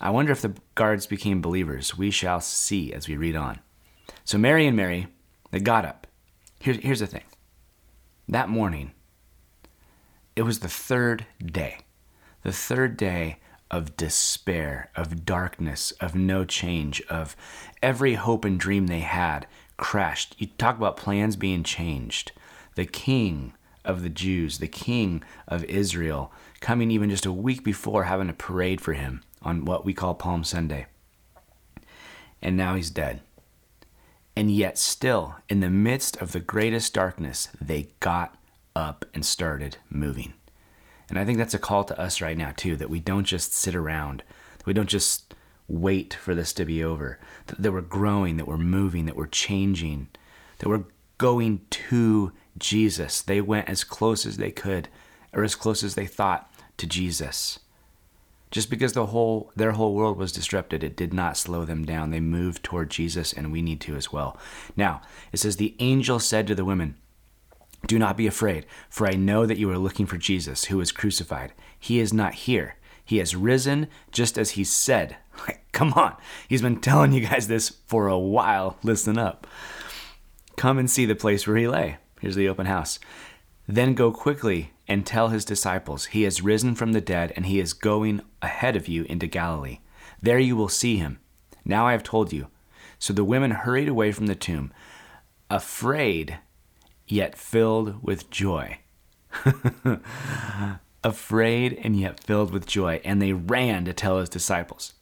I 0.00 0.10
wonder 0.10 0.32
if 0.32 0.42
the 0.42 0.54
guards 0.74 1.06
became 1.06 1.40
believers. 1.40 1.96
We 1.96 2.10
shall 2.10 2.40
see 2.40 2.92
as 2.92 3.08
we 3.08 3.16
read 3.16 3.36
on. 3.36 3.60
So 4.24 4.36
Mary 4.36 4.66
and 4.66 4.76
Mary, 4.76 5.06
they 5.52 5.60
got 5.60 5.86
up. 5.86 6.06
Here's, 6.60 6.78
here's 6.78 7.00
the 7.00 7.06
thing. 7.06 7.22
That 8.28 8.48
morning, 8.48 8.90
it 10.34 10.42
was 10.42 10.58
the 10.58 10.68
third 10.68 11.26
day. 11.44 11.78
The 12.42 12.52
third 12.52 12.96
day 12.96 13.38
of 13.70 13.96
despair, 13.96 14.90
of 14.96 15.24
darkness, 15.24 15.92
of 16.00 16.16
no 16.16 16.44
change, 16.44 17.00
of 17.02 17.36
every 17.82 18.14
hope 18.14 18.44
and 18.44 18.58
dream 18.58 18.88
they 18.88 19.00
had 19.00 19.46
crashed. 19.76 20.34
You 20.38 20.48
talk 20.58 20.76
about 20.76 20.96
plans 20.96 21.36
being 21.36 21.62
changed. 21.62 22.32
The 22.74 22.84
king 22.84 23.52
of 23.84 24.02
the 24.02 24.08
Jews, 24.08 24.58
the 24.58 24.66
king 24.66 25.22
of 25.46 25.62
Israel, 25.64 26.32
coming 26.58 26.90
even 26.90 27.10
just 27.10 27.26
a 27.26 27.32
week 27.32 27.62
before 27.62 28.04
having 28.04 28.28
a 28.28 28.34
parade 28.34 28.80
for 28.80 28.94
him 28.94 29.22
on 29.40 29.64
what 29.64 29.84
we 29.84 29.94
call 29.94 30.14
Palm 30.14 30.42
Sunday. 30.42 30.86
And 32.42 32.56
now 32.56 32.74
he's 32.74 32.90
dead. 32.90 33.20
And 34.36 34.50
yet, 34.50 34.76
still, 34.76 35.36
in 35.48 35.60
the 35.60 35.70
midst 35.70 36.18
of 36.18 36.32
the 36.32 36.40
greatest 36.40 36.92
darkness, 36.92 37.48
they 37.58 37.88
got 38.00 38.36
up 38.74 39.06
and 39.14 39.24
started 39.24 39.78
moving. 39.88 40.34
And 41.08 41.18
I 41.18 41.24
think 41.24 41.38
that's 41.38 41.54
a 41.54 41.58
call 41.58 41.84
to 41.84 41.98
us 41.98 42.20
right 42.20 42.36
now, 42.36 42.52
too, 42.54 42.76
that 42.76 42.90
we 42.90 43.00
don't 43.00 43.24
just 43.24 43.54
sit 43.54 43.74
around, 43.74 44.22
that 44.58 44.66
we 44.66 44.74
don't 44.74 44.90
just 44.90 45.34
wait 45.68 46.12
for 46.12 46.34
this 46.34 46.52
to 46.52 46.66
be 46.66 46.84
over, 46.84 47.18
that 47.46 47.72
we're 47.72 47.80
growing, 47.80 48.36
that 48.36 48.46
we're 48.46 48.58
moving, 48.58 49.06
that 49.06 49.16
we're 49.16 49.26
changing, 49.26 50.08
that 50.58 50.68
we're 50.68 50.84
going 51.16 51.62
to 51.70 52.32
Jesus. 52.58 53.22
They 53.22 53.40
went 53.40 53.68
as 53.68 53.84
close 53.84 54.26
as 54.26 54.36
they 54.36 54.50
could, 54.50 54.88
or 55.32 55.44
as 55.44 55.54
close 55.54 55.82
as 55.82 55.94
they 55.94 56.06
thought 56.06 56.50
to 56.76 56.86
Jesus. 56.86 57.58
Just 58.50 58.70
because 58.70 58.92
the 58.92 59.06
whole 59.06 59.50
their 59.56 59.72
whole 59.72 59.94
world 59.94 60.16
was 60.16 60.32
disrupted, 60.32 60.84
it 60.84 60.96
did 60.96 61.12
not 61.12 61.36
slow 61.36 61.64
them 61.64 61.84
down. 61.84 62.10
They 62.10 62.20
moved 62.20 62.62
toward 62.62 62.90
Jesus, 62.90 63.32
and 63.32 63.50
we 63.50 63.60
need 63.60 63.80
to 63.82 63.96
as 63.96 64.12
well. 64.12 64.38
Now, 64.76 65.02
it 65.32 65.38
says 65.38 65.56
the 65.56 65.74
angel 65.80 66.20
said 66.20 66.46
to 66.46 66.54
the 66.54 66.64
women, 66.64 66.96
do 67.86 67.98
not 67.98 68.16
be 68.16 68.26
afraid, 68.26 68.66
for 68.88 69.06
I 69.06 69.14
know 69.14 69.46
that 69.46 69.58
you 69.58 69.70
are 69.70 69.78
looking 69.78 70.06
for 70.06 70.16
Jesus, 70.16 70.64
who 70.64 70.78
was 70.78 70.90
crucified. 70.90 71.52
He 71.78 72.00
is 72.00 72.12
not 72.12 72.34
here. 72.34 72.76
He 73.04 73.18
has 73.18 73.36
risen 73.36 73.86
just 74.10 74.36
as 74.38 74.50
he 74.50 74.64
said. 74.64 75.16
Like, 75.46 75.60
come 75.70 75.92
on. 75.92 76.16
He's 76.48 76.62
been 76.62 76.80
telling 76.80 77.12
you 77.12 77.20
guys 77.28 77.46
this 77.46 77.68
for 77.86 78.08
a 78.08 78.18
while. 78.18 78.78
Listen 78.82 79.18
up. 79.18 79.46
Come 80.56 80.78
and 80.78 80.90
see 80.90 81.04
the 81.04 81.14
place 81.14 81.46
where 81.46 81.58
he 81.58 81.68
lay. 81.68 81.98
Here's 82.22 82.36
the 82.36 82.48
open 82.48 82.64
house. 82.64 82.98
Then 83.68 83.94
go 83.94 84.12
quickly 84.12 84.72
and 84.86 85.04
tell 85.04 85.28
his 85.28 85.44
disciples, 85.44 86.06
He 86.06 86.22
has 86.22 86.42
risen 86.42 86.74
from 86.74 86.92
the 86.92 87.00
dead, 87.00 87.32
and 87.36 87.46
he 87.46 87.58
is 87.58 87.72
going 87.72 88.22
ahead 88.40 88.76
of 88.76 88.88
you 88.88 89.04
into 89.04 89.26
Galilee. 89.26 89.80
There 90.22 90.38
you 90.38 90.56
will 90.56 90.68
see 90.68 90.96
him. 90.96 91.18
Now 91.64 91.86
I 91.86 91.92
have 91.92 92.02
told 92.02 92.32
you. 92.32 92.48
So 92.98 93.12
the 93.12 93.24
women 93.24 93.50
hurried 93.50 93.88
away 93.88 94.12
from 94.12 94.26
the 94.26 94.34
tomb, 94.34 94.72
afraid 95.50 96.38
yet 97.06 97.36
filled 97.36 98.02
with 98.02 98.30
joy. 98.30 98.78
Afraid 101.04 101.78
and 101.84 101.94
yet 101.94 102.18
filled 102.18 102.52
with 102.52 102.66
joy, 102.66 103.00
and 103.04 103.20
they 103.20 103.32
ran 103.32 103.84
to 103.84 103.92
tell 103.92 104.18
his 104.18 104.28
disciples. 104.28 104.94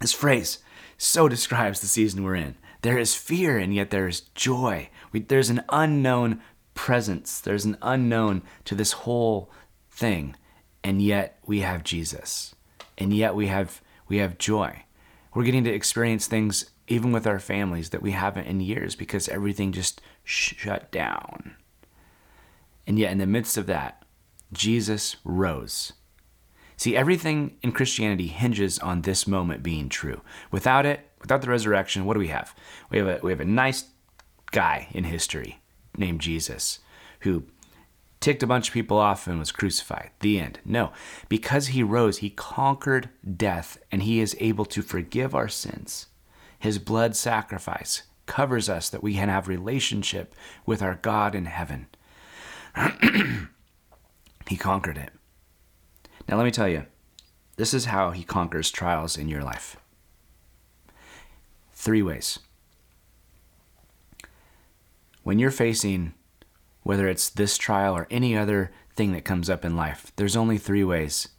This 0.00 0.12
phrase 0.12 0.58
so 0.98 1.28
describes 1.28 1.80
the 1.80 1.86
season 1.86 2.22
we're 2.22 2.34
in. 2.34 2.56
There 2.82 2.98
is 2.98 3.14
fear, 3.14 3.58
and 3.58 3.74
yet 3.74 3.90
there 3.90 4.08
is 4.08 4.20
joy. 4.34 4.90
We, 5.12 5.20
there's 5.20 5.50
an 5.50 5.62
unknown 5.70 6.42
presence, 6.76 7.40
there's 7.40 7.64
an 7.64 7.78
unknown 7.82 8.42
to 8.66 8.76
this 8.76 8.92
whole 8.92 9.50
thing, 9.90 10.36
and 10.84 11.02
yet 11.02 11.40
we 11.44 11.60
have 11.60 11.82
Jesus. 11.82 12.54
And 12.96 13.12
yet 13.12 13.34
we 13.34 13.48
have 13.48 13.82
we 14.08 14.18
have 14.18 14.38
joy. 14.38 14.84
We're 15.34 15.42
getting 15.42 15.64
to 15.64 15.72
experience 15.72 16.28
things 16.28 16.70
even 16.86 17.10
with 17.10 17.26
our 17.26 17.40
families 17.40 17.90
that 17.90 18.02
we 18.02 18.12
haven't 18.12 18.46
in 18.46 18.60
years 18.60 18.94
because 18.94 19.28
everything 19.28 19.72
just 19.72 20.00
shut 20.22 20.92
down. 20.92 21.56
And 22.86 22.98
yet, 22.98 23.10
in 23.10 23.18
the 23.18 23.26
midst 23.26 23.56
of 23.56 23.66
that, 23.66 24.04
Jesus 24.52 25.16
rose. 25.24 25.92
See, 26.76 26.94
everything 26.94 27.56
in 27.62 27.72
Christianity 27.72 28.28
hinges 28.28 28.78
on 28.78 29.02
this 29.02 29.26
moment 29.26 29.62
being 29.62 29.88
true. 29.88 30.20
Without 30.52 30.86
it, 30.86 31.00
without 31.20 31.42
the 31.42 31.50
resurrection, 31.50 32.04
what 32.04 32.14
do 32.14 32.20
we 32.20 32.28
have? 32.28 32.54
We 32.90 32.98
have 32.98 33.08
a, 33.08 33.18
we 33.22 33.32
have 33.32 33.40
a 33.40 33.44
nice 33.44 33.84
guy 34.52 34.88
in 34.92 35.04
history 35.04 35.58
named 35.98 36.20
Jesus 36.20 36.80
who 37.20 37.44
ticked 38.20 38.42
a 38.42 38.46
bunch 38.46 38.68
of 38.68 38.74
people 38.74 38.98
off 38.98 39.26
and 39.26 39.38
was 39.38 39.52
crucified. 39.52 40.10
The 40.20 40.40
end. 40.40 40.60
No, 40.64 40.92
because 41.28 41.68
he 41.68 41.82
rose, 41.82 42.18
he 42.18 42.30
conquered 42.30 43.08
death 43.36 43.78
and 43.92 44.02
he 44.02 44.20
is 44.20 44.36
able 44.40 44.64
to 44.66 44.82
forgive 44.82 45.34
our 45.34 45.48
sins. 45.48 46.06
His 46.58 46.78
blood 46.78 47.14
sacrifice 47.14 48.02
covers 48.26 48.68
us 48.68 48.90
that 48.90 49.02
we 49.02 49.14
can 49.14 49.28
have 49.28 49.48
relationship 49.48 50.34
with 50.64 50.82
our 50.82 50.96
God 50.96 51.34
in 51.34 51.44
heaven. 51.44 51.86
he 54.48 54.56
conquered 54.56 54.98
it. 54.98 55.10
Now, 56.28 56.36
let 56.36 56.44
me 56.44 56.50
tell 56.50 56.68
you, 56.68 56.86
this 57.56 57.72
is 57.72 57.86
how 57.86 58.10
he 58.10 58.24
conquers 58.24 58.70
trials 58.70 59.16
in 59.16 59.28
your 59.28 59.42
life. 59.42 59.76
Three 61.72 62.02
ways. 62.02 62.40
When 65.26 65.40
you're 65.40 65.50
facing 65.50 66.14
whether 66.84 67.08
it's 67.08 67.30
this 67.30 67.58
trial 67.58 67.96
or 67.96 68.06
any 68.12 68.36
other 68.36 68.70
thing 68.94 69.10
that 69.10 69.24
comes 69.24 69.50
up 69.50 69.64
in 69.64 69.74
life, 69.74 70.12
there's 70.14 70.36
only 70.36 70.56
three 70.56 70.84
ways 70.84 71.30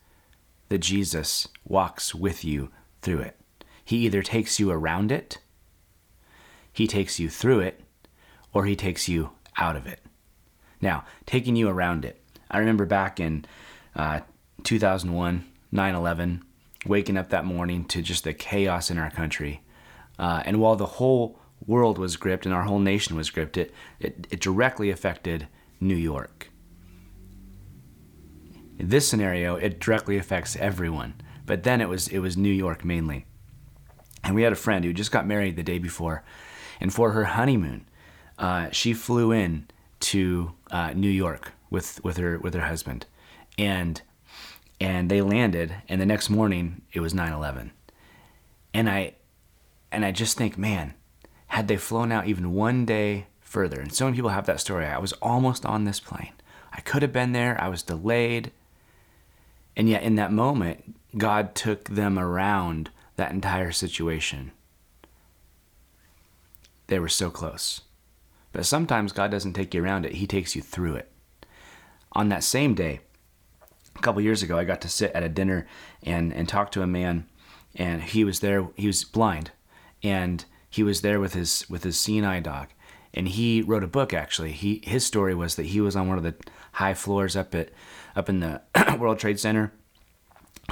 that 0.67 0.79
Jesus 0.79 1.47
walks 1.63 2.13
with 2.13 2.43
you 2.43 2.69
through 3.01 3.19
it. 3.19 3.39
He 3.85 3.99
either 3.99 4.21
takes 4.21 4.59
you 4.59 4.71
around 4.71 5.09
it, 5.09 5.37
he 6.73 6.85
takes 6.85 7.17
you 7.17 7.29
through 7.29 7.61
it, 7.61 7.79
or 8.51 8.65
he 8.65 8.75
takes 8.75 9.07
you 9.07 9.29
out 9.55 9.77
of 9.77 9.87
it. 9.87 10.01
Now, 10.81 11.05
taking 11.25 11.55
you 11.55 11.69
around 11.69 12.03
it. 12.03 12.21
I 12.51 12.57
remember 12.57 12.85
back 12.85 13.21
in 13.21 13.45
uh, 13.95 14.19
2001, 14.63 15.45
9 15.71 15.95
11, 15.95 16.43
waking 16.85 17.15
up 17.15 17.29
that 17.29 17.45
morning 17.45 17.85
to 17.85 18.01
just 18.01 18.25
the 18.25 18.33
chaos 18.33 18.91
in 18.91 18.97
our 18.97 19.11
country. 19.11 19.61
Uh, 20.19 20.43
and 20.45 20.59
while 20.59 20.75
the 20.75 20.85
whole 20.85 21.39
world 21.65 21.97
was 21.97 22.17
gripped 22.17 22.45
and 22.45 22.53
our 22.53 22.63
whole 22.63 22.79
nation 22.79 23.15
was 23.15 23.29
gripped, 23.29 23.57
it, 23.57 23.73
it, 23.99 24.27
it 24.29 24.39
directly 24.39 24.89
affected 24.89 25.47
New 25.79 25.95
York. 25.95 26.49
In 28.77 28.89
this 28.89 29.07
scenario, 29.07 29.55
it 29.55 29.79
directly 29.79 30.17
affects 30.17 30.55
everyone, 30.57 31.15
but 31.45 31.63
then 31.63 31.81
it 31.81 31.89
was 31.89 32.07
it 32.09 32.19
was 32.19 32.37
New 32.37 32.51
York 32.51 32.85
mainly. 32.85 33.25
And 34.23 34.35
we 34.35 34.43
had 34.43 34.53
a 34.53 34.57
friend 34.57 34.85
who 34.85 34.93
just 34.93 35.11
got 35.11 35.25
married 35.25 35.55
the 35.55 35.63
day 35.63 35.79
before, 35.79 36.23
and 36.79 36.93
for 36.93 37.11
her 37.11 37.23
honeymoon, 37.23 37.87
uh, 38.37 38.69
she 38.71 38.93
flew 38.93 39.31
in 39.31 39.67
to 39.99 40.53
uh, 40.69 40.93
New 40.93 41.09
York 41.09 41.53
with 41.71 42.03
with 42.03 42.17
her 42.17 42.37
with 42.37 42.53
her 42.53 42.67
husband, 42.67 43.07
and 43.57 44.01
and 44.79 45.09
they 45.09 45.21
landed, 45.21 45.73
and 45.89 45.99
the 45.99 46.05
next 46.05 46.29
morning 46.29 46.83
it 46.93 46.99
was 46.99 47.13
9/11, 47.13 47.71
and 48.75 48.87
I 48.87 49.15
and 49.91 50.05
I 50.05 50.11
just 50.11 50.37
think, 50.37 50.55
man, 50.55 50.93
had 51.47 51.67
they 51.67 51.77
flown 51.77 52.11
out 52.11 52.27
even 52.27 52.53
one 52.53 52.85
day 52.85 53.27
further, 53.39 53.79
and 53.79 53.93
so 53.93 54.05
many 54.05 54.17
people 54.17 54.29
have 54.29 54.45
that 54.45 54.59
story, 54.59 54.85
I 54.85 54.97
was 54.97 55.13
almost 55.13 55.65
on 55.65 55.85
this 55.85 55.99
plane. 55.99 56.33
I 56.73 56.81
could 56.81 57.01
have 57.01 57.13
been 57.13 57.31
there, 57.31 57.59
I 57.59 57.69
was 57.69 57.83
delayed. 57.83 58.51
And 59.75 59.89
yet, 59.89 60.03
in 60.03 60.15
that 60.15 60.31
moment, 60.31 60.95
God 61.17 61.55
took 61.55 61.85
them 61.85 62.19
around 62.19 62.89
that 63.15 63.31
entire 63.31 63.71
situation. 63.71 64.51
They 66.87 66.99
were 66.99 67.09
so 67.09 67.29
close. 67.29 67.81
But 68.51 68.65
sometimes 68.65 69.11
God 69.11 69.31
doesn't 69.31 69.53
take 69.53 69.73
you 69.73 69.83
around 69.83 70.05
it, 70.05 70.13
He 70.13 70.27
takes 70.27 70.55
you 70.55 70.61
through 70.61 70.95
it. 70.95 71.11
On 72.13 72.29
that 72.29 72.43
same 72.43 72.73
day, 72.73 73.01
a 73.95 74.01
couple 74.01 74.21
years 74.21 74.43
ago, 74.43 74.57
I 74.57 74.63
got 74.63 74.81
to 74.81 74.89
sit 74.89 75.11
at 75.13 75.23
a 75.23 75.29
dinner 75.29 75.67
and, 76.03 76.33
and 76.33 76.47
talk 76.47 76.71
to 76.71 76.81
a 76.81 76.87
man, 76.87 77.27
and 77.75 78.01
he 78.01 78.23
was 78.23 78.39
there, 78.39 78.67
he 78.75 78.87
was 78.87 79.03
blind, 79.03 79.51
and 80.03 80.45
he 80.69 80.83
was 80.83 81.01
there 81.01 81.19
with 81.19 81.33
his 81.33 81.65
with 81.69 81.83
his 81.83 82.09
eye 82.09 82.39
dog, 82.39 82.69
and 83.13 83.27
he 83.27 83.61
wrote 83.61 83.83
a 83.83 83.87
book. 83.87 84.13
Actually, 84.13 84.51
he 84.51 84.81
his 84.83 85.05
story 85.05 85.35
was 85.35 85.55
that 85.55 85.67
he 85.67 85.81
was 85.81 85.95
on 85.95 86.07
one 86.07 86.17
of 86.17 86.23
the 86.23 86.35
high 86.73 86.93
floors 86.93 87.35
up 87.35 87.53
at 87.55 87.69
up 88.15 88.29
in 88.29 88.39
the 88.39 88.61
World 88.99 89.19
Trade 89.19 89.39
Center 89.39 89.73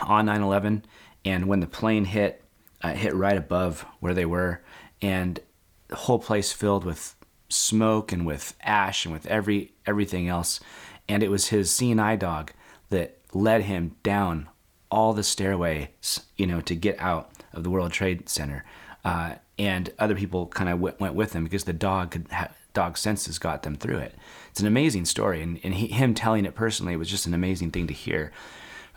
on 0.02 0.26
9/11, 0.26 0.84
and 1.24 1.48
when 1.48 1.60
the 1.60 1.68
plane 1.68 2.06
hit, 2.06 2.44
uh, 2.82 2.94
hit 2.94 3.16
right 3.16 3.38
above 3.38 3.86
where 4.00 4.14
they 4.14 4.26
were, 4.26 4.62
and 5.02 5.40
the 5.88 5.96
whole 5.96 6.20
place 6.20 6.52
filled 6.52 6.84
with 6.84 7.16
smoke 7.50 8.12
and 8.12 8.26
with 8.26 8.56
ash 8.62 9.06
and 9.06 9.14
with 9.14 9.26
every 9.28 9.74
everything 9.86 10.28
else, 10.28 10.60
and 11.08 11.24
it 11.24 11.32
was 11.32 11.48
his 11.48 11.72
seeing 11.72 12.00
eye 12.00 12.16
dog 12.16 12.52
that 12.90 13.18
led 13.34 13.64
him 13.64 13.96
down 14.04 14.50
all 14.92 15.14
the 15.14 15.24
stairways, 15.24 16.22
you 16.38 16.48
know, 16.48 16.62
to 16.62 16.76
get 16.76 17.00
out 17.00 17.32
of 17.54 17.64
the 17.64 17.70
World 17.70 17.92
Trade 17.92 18.30
Center. 18.30 18.64
Uh, 19.04 19.36
and 19.58 19.92
other 20.00 20.16
people 20.16 20.48
kind 20.48 20.70
of 20.70 20.80
went 20.80 21.16
with 21.16 21.34
him 21.34 21.44
because 21.44 21.64
the 21.64 21.74
dog 21.74 22.12
could 22.12 22.28
ha- 22.32 22.50
dog 22.74 22.98
senses 22.98 23.40
got 23.40 23.64
them 23.64 23.76
through 23.76 23.98
it. 23.98 24.16
It's 24.52 24.60
an 24.60 24.68
amazing 24.68 25.06
story, 25.06 25.42
and, 25.42 25.60
and 25.64 25.74
he, 25.76 25.88
him 25.88 26.14
telling 26.14 26.46
it 26.46 26.56
personally 26.56 26.96
was 26.98 27.10
just 27.10 27.26
an 27.26 27.34
amazing 27.34 27.72
thing 27.72 27.88
to 27.88 27.94
hear 27.94 28.32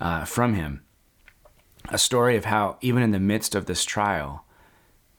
uh, 0.01 0.25
from 0.25 0.55
him. 0.55 0.83
A 1.91 1.99
story 1.99 2.37
of 2.37 2.45
how 2.45 2.77
even 2.81 3.03
in 3.03 3.13
the 3.13 3.21
midst 3.21 3.55
of 3.55 3.67
this 3.67 3.85
trial, 3.85 4.45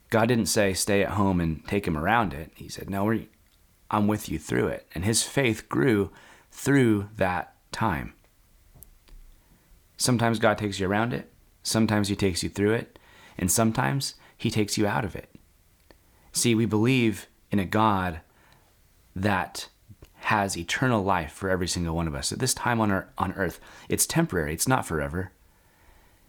God 0.10 0.28
didn't 0.28 0.47
say 0.47 0.73
stay 0.73 1.04
at 1.04 1.12
home 1.12 1.39
and 1.39 1.65
take 1.67 1.88
him 1.88 1.97
around 1.97 2.34
it. 2.34 2.52
He 2.56 2.67
said, 2.67 2.89
"No, 2.89 3.19
I'm 3.89 4.08
with 4.08 4.30
you 4.30 4.38
through 4.38 4.67
it," 4.67 4.88
and 4.93 5.06
his 5.06 5.23
faith 5.23 5.69
grew 5.69 6.12
through 6.52 7.10
that 7.15 7.56
time. 7.71 8.13
Sometimes 9.99 10.39
God 10.39 10.58
takes 10.58 10.80
you 10.80 10.88
around 10.88 11.13
it. 11.13 11.32
Sometimes 11.62 12.08
He 12.08 12.15
takes 12.15 12.41
you 12.41 12.49
through 12.49 12.73
it. 12.73 12.97
And 13.38 13.52
sometimes 13.52 14.15
he 14.39 14.49
takes 14.49 14.78
you 14.78 14.88
out 14.88 15.04
of 15.04 15.15
it. 15.15 15.30
See, 16.32 16.56
we 16.56 16.65
believe 16.65 17.28
in 17.52 17.60
a 17.60 17.65
God 17.65 18.21
that 19.13 19.67
has 20.21 20.58
eternal 20.58 21.04
life 21.04 21.34
for 21.34 21.49
every 21.49 21.67
single 21.67 21.93
one 21.93 22.08
of 22.08 22.15
us. 22.15 22.32
At 22.32 22.39
this 22.39 22.54
time 22.54 22.80
on, 22.80 22.89
our, 22.89 23.10
on 23.17 23.34
earth, 23.34 23.60
it's 23.89 24.06
temporary, 24.08 24.54
it's 24.54 24.67
not 24.67 24.86
forever. 24.86 25.34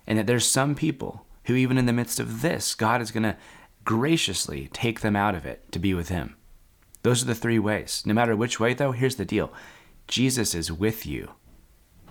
And 0.09 0.19
that 0.19 0.27
there's 0.27 0.45
some 0.45 0.75
people 0.75 1.25
who, 1.45 1.55
even 1.55 1.79
in 1.79 1.87
the 1.87 1.93
midst 1.93 2.19
of 2.19 2.43
this, 2.43 2.75
God 2.75 3.01
is 3.01 3.13
going 3.13 3.23
to 3.23 3.37
graciously 3.85 4.69
take 4.73 5.01
them 5.01 5.15
out 5.15 5.37
of 5.37 5.47
it 5.47 5.71
to 5.71 5.79
be 5.79 5.95
with 5.95 6.09
Him. 6.09 6.35
Those 7.03 7.23
are 7.23 7.27
the 7.27 7.35
three 7.35 7.61
ways. 7.61 8.03
No 8.05 8.13
matter 8.13 8.35
which 8.35 8.59
way, 8.59 8.75
though, 8.75 8.93
here's 8.93 9.17
the 9.17 9.25
deal 9.25 9.53
Jesus 10.09 10.53
is 10.53 10.73
with 10.73 11.07
you, 11.07 11.31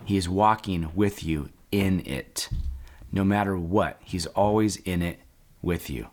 He 0.06 0.16
is 0.16 0.30
walking 0.30 0.92
with 0.96 1.26
you 1.26 1.50
in 1.74 2.06
it. 2.06 2.50
No 3.12 3.26
matter 3.26 3.58
what, 3.58 4.00
He's 4.06 4.28
always 4.28 4.78
in 4.78 5.02
it 5.02 5.20
with 5.62 5.89
you. 5.89 6.08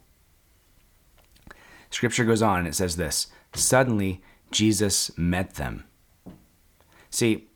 Scripture 1.90 2.24
goes 2.24 2.42
on 2.42 2.60
and 2.60 2.68
it 2.68 2.74
says 2.74 2.96
this 2.96 3.28
Suddenly, 3.54 4.22
Jesus 4.50 5.16
met 5.16 5.54
them. 5.54 5.84
See, 7.10 7.48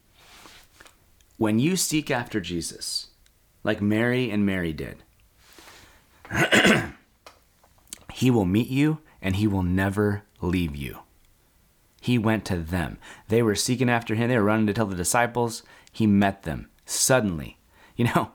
when 1.36 1.58
you 1.58 1.76
seek 1.76 2.10
after 2.10 2.40
Jesus, 2.40 3.08
like 3.62 3.80
Mary 3.80 4.30
and 4.30 4.44
Mary 4.44 4.72
did, 4.72 5.02
he 8.12 8.30
will 8.30 8.44
meet 8.44 8.68
you 8.68 8.98
and 9.20 9.36
he 9.36 9.46
will 9.46 9.62
never 9.62 10.22
leave 10.40 10.76
you. 10.76 10.98
He 12.00 12.18
went 12.18 12.44
to 12.46 12.56
them. 12.56 12.98
They 13.28 13.42
were 13.42 13.54
seeking 13.54 13.90
after 13.90 14.14
him. 14.14 14.28
They 14.28 14.38
were 14.38 14.44
running 14.44 14.66
to 14.68 14.72
tell 14.72 14.86
the 14.86 14.96
disciples. 14.96 15.62
He 15.92 16.06
met 16.06 16.44
them 16.44 16.70
suddenly. 16.86 17.58
You 17.96 18.06
know, 18.06 18.30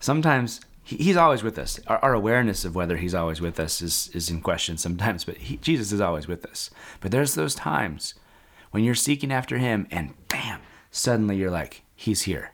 sometimes 0.00 0.60
he's 0.84 1.16
always 1.16 1.42
with 1.42 1.58
us. 1.58 1.80
Our, 1.86 1.98
our, 1.98 2.14
awareness 2.14 2.64
of 2.64 2.74
whether 2.74 2.98
he's 2.98 3.14
always 3.14 3.40
with 3.40 3.58
us 3.58 3.80
is, 3.80 4.10
is 4.12 4.30
in 4.30 4.40
question 4.40 4.76
sometimes, 4.76 5.24
but 5.24 5.38
he, 5.38 5.56
Jesus 5.56 5.92
is 5.92 6.00
always 6.00 6.28
with 6.28 6.44
us. 6.44 6.70
But 7.00 7.10
there's 7.10 7.34
those 7.34 7.54
times 7.54 8.14
when 8.70 8.84
you're 8.84 8.94
seeking 8.94 9.32
after 9.32 9.58
him 9.58 9.86
and 9.90 10.14
bam, 10.28 10.60
suddenly 10.90 11.36
you're 11.36 11.50
like, 11.50 11.82
he's 11.96 12.22
here. 12.22 12.52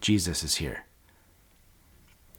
Jesus 0.00 0.42
is 0.42 0.56
here. 0.56 0.84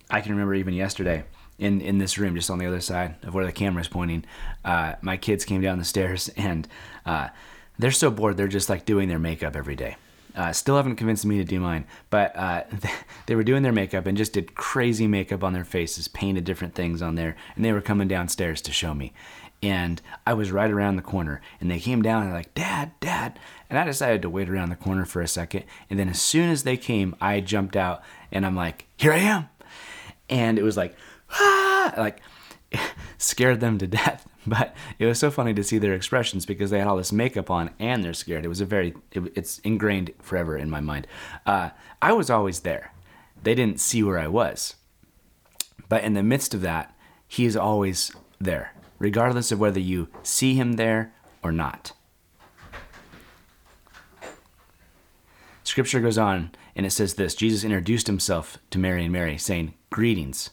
I 0.10 0.22
can 0.22 0.32
remember 0.32 0.56
even 0.56 0.74
yesterday 0.74 1.24
in, 1.58 1.80
in 1.80 1.98
this 1.98 2.18
room, 2.18 2.36
just 2.36 2.50
on 2.50 2.58
the 2.58 2.66
other 2.66 2.82
side 2.82 3.16
of 3.24 3.34
where 3.34 3.46
the 3.46 3.52
camera 3.52 3.82
is 3.82 3.88
pointing, 3.88 4.26
uh, 4.66 4.96
my 5.02 5.18
kids 5.18 5.46
came 5.46 5.62
down 5.62 5.78
the 5.78 5.86
stairs 5.86 6.30
and 6.36 6.68
uh, 7.06 7.30
they're 7.78 7.92
so 7.92 8.12
bored, 8.12 8.38
they're 8.38 8.48
just 8.48 8.70
like 8.70 8.86
doing 8.86 9.10
their 9.10 9.20
makeup 9.20 9.56
every 9.56 9.76
day. 9.76 9.96
Uh, 10.36 10.52
still 10.52 10.76
haven't 10.76 10.96
convinced 10.96 11.26
me 11.26 11.38
to 11.38 11.44
do 11.44 11.60
mine, 11.60 11.86
but 12.10 12.36
uh, 12.36 12.64
they 13.28 13.36
were 13.36 13.44
doing 13.44 13.64
their 13.64 13.72
makeup 13.72 14.06
and 14.06 14.18
just 14.18 14.34
did 14.34 14.56
crazy 14.56 15.08
makeup 15.08 15.44
on 15.44 15.54
their 15.54 15.64
faces, 15.64 16.08
painted 16.08 16.44
different 16.44 16.76
things 16.76 17.02
on 17.02 17.16
there, 17.16 17.36
and 17.56 17.64
they 17.64 17.72
were 17.72 17.82
coming 17.82 18.08
downstairs 18.08 18.62
to 18.62 18.72
show 18.72 18.94
me. 18.94 19.14
And 19.62 20.02
I 20.28 20.34
was 20.34 20.52
right 20.52 20.70
around 20.70 20.98
the 20.98 21.02
corner, 21.02 21.42
and 21.62 21.72
they 21.72 21.80
came 21.80 22.02
down 22.02 22.24
and 22.24 22.32
they're 22.32 22.38
like, 22.38 22.54
"Dad, 22.54 22.92
Dad," 23.00 23.40
and 23.70 23.80
I 23.80 23.86
decided 23.86 24.22
to 24.24 24.30
wait 24.30 24.50
around 24.50 24.70
the 24.70 24.76
corner 24.76 25.06
for 25.06 25.22
a 25.22 25.28
second. 25.28 25.64
And 25.90 25.98
then 25.98 26.10
as 26.10 26.20
soon 26.20 26.50
as 26.50 26.64
they 26.64 26.76
came, 26.76 27.16
I 27.22 27.40
jumped 27.40 27.78
out 27.78 28.04
and 28.32 28.46
I'm 28.46 28.56
like, 28.56 28.88
"Here 28.98 29.14
I 29.14 29.20
am!" 29.20 29.48
And 30.30 30.58
it 30.58 30.64
was 30.64 30.76
like, 30.76 30.96
ah, 31.34 31.94
like 31.98 32.22
scared 33.18 33.60
them 33.60 33.78
to 33.78 33.88
death. 33.88 34.28
But 34.48 34.76
it 35.00 35.06
was 35.06 35.20
so 35.20 35.32
funny 35.32 35.54
to 35.54 35.64
see 35.64 35.78
their 35.78 35.94
expressions 35.94 36.46
because 36.46 36.70
they 36.70 36.80
had 36.80 36.88
all 36.88 36.98
this 36.98 37.14
makeup 37.14 37.50
on 37.50 37.70
and 37.80 38.04
they're 38.04 38.14
scared. 38.14 38.44
It 38.44 38.50
was 38.50 38.60
a 38.60 38.66
very, 38.66 38.94
it, 39.12 39.32
it's 39.36 39.60
ingrained 39.60 40.12
forever 40.22 40.58
in 40.58 40.70
my 40.70 40.82
mind. 40.82 41.08
Uh, 41.46 41.70
I 42.02 42.12
was 42.12 42.30
always 42.30 42.62
there. 42.62 42.92
They 43.42 43.56
didn't 43.56 43.80
see 43.80 44.04
where 44.04 44.20
I 44.20 44.28
was. 44.28 44.76
But 45.88 46.04
in 46.04 46.14
the 46.14 46.24
midst 46.24 46.54
of 46.54 46.62
that, 46.62 46.94
he 47.28 47.46
is 47.46 47.56
always 47.56 48.12
there, 48.40 48.74
regardless 49.00 49.52
of 49.52 49.60
whether 49.60 49.80
you 49.80 50.10
see 50.24 50.56
him 50.56 50.74
there 50.74 51.14
or 51.42 51.52
not. 51.52 51.94
Scripture 55.64 56.02
goes 56.02 56.18
on 56.18 56.52
and 56.76 56.86
it 56.86 56.92
says 56.92 57.14
this 57.14 57.36
Jesus 57.36 57.64
introduced 57.64 58.08
himself 58.08 58.58
to 58.72 58.80
Mary 58.80 59.04
and 59.04 59.14
Mary, 59.14 59.38
saying, 59.38 59.74
Greetings. 59.90 60.50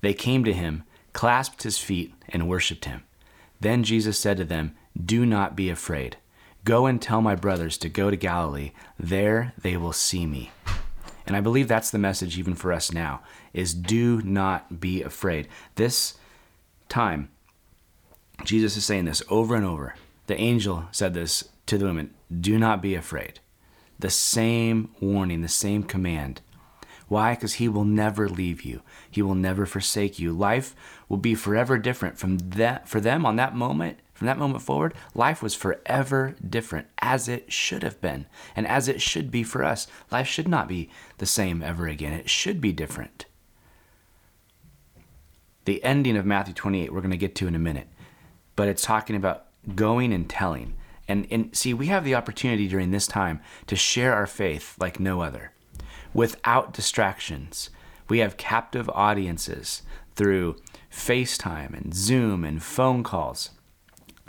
They 0.00 0.14
came 0.14 0.44
to 0.44 0.52
him 0.52 0.84
clasped 1.14 1.62
his 1.62 1.78
feet, 1.78 2.12
and 2.28 2.46
worshiped 2.46 2.84
him. 2.84 3.02
Then 3.60 3.82
Jesus 3.82 4.18
said 4.18 4.36
to 4.36 4.44
them, 4.44 4.74
Do 5.02 5.24
not 5.24 5.56
be 5.56 5.70
afraid. 5.70 6.18
Go 6.64 6.84
and 6.84 7.00
tell 7.00 7.22
my 7.22 7.34
brothers 7.34 7.78
to 7.78 7.88
go 7.88 8.10
to 8.10 8.16
Galilee. 8.16 8.72
There 8.98 9.54
they 9.58 9.78
will 9.78 9.94
see 9.94 10.26
me. 10.26 10.50
And 11.26 11.34
I 11.36 11.40
believe 11.40 11.68
that's 11.68 11.90
the 11.90 11.98
message 11.98 12.38
even 12.38 12.54
for 12.54 12.72
us 12.72 12.92
now 12.92 13.22
is 13.54 13.72
do 13.72 14.20
not 14.22 14.80
be 14.80 15.02
afraid. 15.02 15.48
This 15.76 16.18
time 16.88 17.30
Jesus 18.42 18.76
is 18.76 18.84
saying 18.84 19.04
this 19.04 19.22
over 19.30 19.54
and 19.54 19.64
over. 19.64 19.94
The 20.26 20.38
angel 20.38 20.86
said 20.90 21.14
this 21.14 21.48
to 21.66 21.78
the 21.78 21.84
women, 21.84 22.12
do 22.40 22.58
not 22.58 22.82
be 22.82 22.94
afraid. 22.94 23.40
The 23.98 24.10
same 24.10 24.90
warning, 25.00 25.42
the 25.42 25.48
same 25.48 25.82
command. 25.84 26.40
Why? 27.14 27.36
Because 27.36 27.54
he 27.54 27.68
will 27.68 27.84
never 27.84 28.28
leave 28.28 28.62
you. 28.62 28.82
He 29.08 29.22
will 29.22 29.36
never 29.36 29.66
forsake 29.66 30.18
you. 30.18 30.32
Life 30.32 30.74
will 31.08 31.16
be 31.16 31.36
forever 31.36 31.78
different 31.78 32.18
from 32.18 32.38
that 32.38 32.88
for 32.88 33.00
them 33.00 33.24
on 33.24 33.36
that 33.36 33.54
moment 33.54 34.00
from 34.14 34.26
that 34.26 34.38
moment 34.38 34.62
forward, 34.62 34.94
life 35.14 35.40
was 35.40 35.54
forever 35.54 36.34
different, 36.44 36.88
as 36.98 37.28
it 37.28 37.52
should 37.52 37.84
have 37.84 38.00
been, 38.00 38.26
and 38.56 38.66
as 38.66 38.88
it 38.88 39.00
should 39.00 39.30
be 39.30 39.44
for 39.44 39.62
us. 39.62 39.86
Life 40.10 40.26
should 40.26 40.48
not 40.48 40.66
be 40.66 40.90
the 41.18 41.26
same 41.26 41.62
ever 41.62 41.86
again, 41.86 42.12
it 42.12 42.28
should 42.28 42.60
be 42.60 42.72
different. 42.72 43.26
The 45.66 45.84
ending 45.84 46.16
of 46.16 46.26
Matthew 46.26 46.54
28, 46.54 46.92
we're 46.92 47.00
going 47.00 47.10
to 47.12 47.16
get 47.16 47.36
to 47.36 47.46
in 47.46 47.54
a 47.54 47.60
minute, 47.60 47.88
but 48.56 48.66
it's 48.66 48.82
talking 48.82 49.14
about 49.14 49.46
going 49.76 50.12
and 50.12 50.28
telling. 50.28 50.74
And, 51.06 51.28
and 51.30 51.54
see, 51.56 51.74
we 51.74 51.86
have 51.86 52.04
the 52.04 52.16
opportunity 52.16 52.66
during 52.66 52.90
this 52.90 53.06
time 53.06 53.40
to 53.68 53.76
share 53.76 54.14
our 54.14 54.26
faith 54.26 54.74
like 54.80 54.98
no 54.98 55.22
other 55.22 55.52
without 56.14 56.72
distractions. 56.72 57.70
We 58.08 58.18
have 58.20 58.36
captive 58.36 58.88
audiences 58.90 59.82
through 60.14 60.56
FaceTime 60.90 61.74
and 61.74 61.92
Zoom 61.92 62.44
and 62.44 62.62
phone 62.62 63.02
calls. 63.02 63.50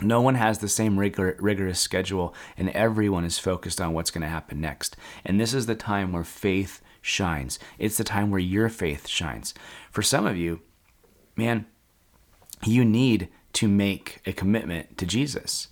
No 0.00 0.20
one 0.20 0.34
has 0.34 0.58
the 0.58 0.68
same 0.68 0.98
rigor, 0.98 1.36
rigorous 1.40 1.80
schedule, 1.80 2.34
and 2.58 2.68
everyone 2.70 3.24
is 3.24 3.38
focused 3.38 3.80
on 3.80 3.94
what's 3.94 4.10
going 4.10 4.22
to 4.22 4.28
happen 4.28 4.60
next. 4.60 4.96
And 5.24 5.40
this 5.40 5.54
is 5.54 5.66
the 5.66 5.74
time 5.74 6.12
where 6.12 6.24
faith 6.24 6.82
shines. 7.00 7.58
It's 7.78 7.96
the 7.96 8.04
time 8.04 8.30
where 8.30 8.40
your 8.40 8.68
faith 8.68 9.06
shines. 9.06 9.54
For 9.90 10.02
some 10.02 10.26
of 10.26 10.36
you, 10.36 10.60
man, 11.34 11.66
you 12.64 12.84
need 12.84 13.28
to 13.54 13.68
make 13.68 14.20
a 14.26 14.32
commitment 14.32 14.98
to 14.98 15.06
Jesus. 15.06 15.68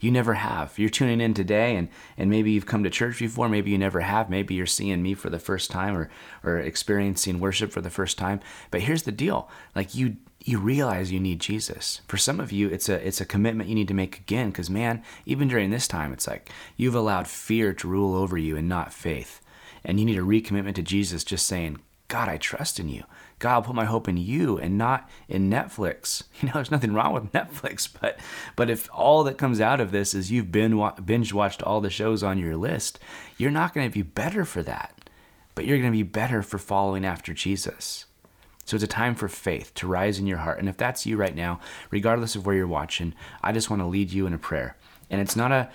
You 0.00 0.10
never 0.10 0.34
have. 0.34 0.78
You're 0.78 0.88
tuning 0.88 1.20
in 1.20 1.34
today 1.34 1.76
and, 1.76 1.88
and 2.16 2.30
maybe 2.30 2.52
you've 2.52 2.66
come 2.66 2.84
to 2.84 2.90
church 2.90 3.18
before, 3.18 3.48
maybe 3.48 3.70
you 3.70 3.78
never 3.78 4.00
have. 4.00 4.30
Maybe 4.30 4.54
you're 4.54 4.66
seeing 4.66 5.02
me 5.02 5.14
for 5.14 5.30
the 5.30 5.38
first 5.38 5.70
time 5.70 5.96
or, 5.96 6.10
or 6.44 6.58
experiencing 6.58 7.40
worship 7.40 7.72
for 7.72 7.80
the 7.80 7.90
first 7.90 8.16
time. 8.16 8.40
But 8.70 8.82
here's 8.82 9.02
the 9.02 9.12
deal. 9.12 9.48
Like 9.74 9.94
you 9.94 10.16
you 10.44 10.58
realize 10.58 11.10
you 11.10 11.20
need 11.20 11.40
Jesus. 11.40 12.00
For 12.06 12.16
some 12.16 12.40
of 12.40 12.52
you, 12.52 12.68
it's 12.68 12.88
a 12.88 13.06
it's 13.06 13.20
a 13.20 13.26
commitment 13.26 13.68
you 13.68 13.74
need 13.74 13.88
to 13.88 13.94
make 13.94 14.18
again 14.18 14.50
because 14.50 14.70
man, 14.70 15.02
even 15.26 15.48
during 15.48 15.70
this 15.70 15.88
time, 15.88 16.12
it's 16.12 16.28
like 16.28 16.50
you've 16.76 16.94
allowed 16.94 17.26
fear 17.26 17.74
to 17.74 17.88
rule 17.88 18.14
over 18.14 18.38
you 18.38 18.56
and 18.56 18.68
not 18.68 18.92
faith. 18.92 19.40
And 19.84 19.98
you 19.98 20.06
need 20.06 20.18
a 20.18 20.22
recommitment 20.22 20.74
to 20.76 20.82
Jesus, 20.82 21.24
just 21.24 21.46
saying, 21.46 21.78
God, 22.08 22.28
I 22.28 22.36
trust 22.36 22.80
in 22.80 22.88
you. 22.88 23.04
God, 23.38 23.54
I'll 23.54 23.62
put 23.62 23.74
my 23.74 23.84
hope 23.84 24.08
in 24.08 24.16
you 24.16 24.58
and 24.58 24.76
not 24.76 25.08
in 25.28 25.50
Netflix. 25.50 26.24
You 26.40 26.46
know, 26.46 26.54
there's 26.54 26.70
nothing 26.70 26.92
wrong 26.92 27.12
with 27.14 27.32
Netflix, 27.32 27.88
but 28.00 28.18
but 28.54 28.70
if 28.70 28.88
all 28.92 29.24
that 29.24 29.38
comes 29.38 29.60
out 29.60 29.80
of 29.80 29.90
this 29.90 30.14
is 30.14 30.30
you've 30.30 30.52
been 30.52 30.80
binge 31.04 31.32
watched 31.32 31.62
all 31.62 31.80
the 31.80 31.90
shows 31.90 32.22
on 32.22 32.38
your 32.38 32.56
list, 32.56 32.98
you're 33.36 33.50
not 33.50 33.74
going 33.74 33.88
to 33.88 33.94
be 33.94 34.02
better 34.02 34.44
for 34.44 34.62
that. 34.62 34.94
But 35.54 35.66
you're 35.66 35.78
going 35.78 35.90
to 35.90 35.96
be 35.96 36.04
better 36.04 36.42
for 36.42 36.58
following 36.58 37.04
after 37.04 37.34
Jesus. 37.34 38.04
So 38.64 38.74
it's 38.74 38.84
a 38.84 38.86
time 38.88 39.14
for 39.14 39.28
faith 39.28 39.72
to 39.76 39.88
rise 39.88 40.18
in 40.18 40.26
your 40.26 40.38
heart. 40.38 40.58
And 40.58 40.68
if 40.68 40.76
that's 40.76 41.06
you 41.06 41.16
right 41.16 41.34
now, 41.34 41.58
regardless 41.90 42.36
of 42.36 42.46
where 42.46 42.54
you're 42.54 42.66
watching, 42.66 43.14
I 43.42 43.50
just 43.50 43.70
want 43.70 43.80
to 43.80 43.86
lead 43.86 44.12
you 44.12 44.26
in 44.26 44.34
a 44.34 44.38
prayer. 44.38 44.76
And 45.10 45.20
it's 45.20 45.34
not 45.36 45.50
a 45.50 45.70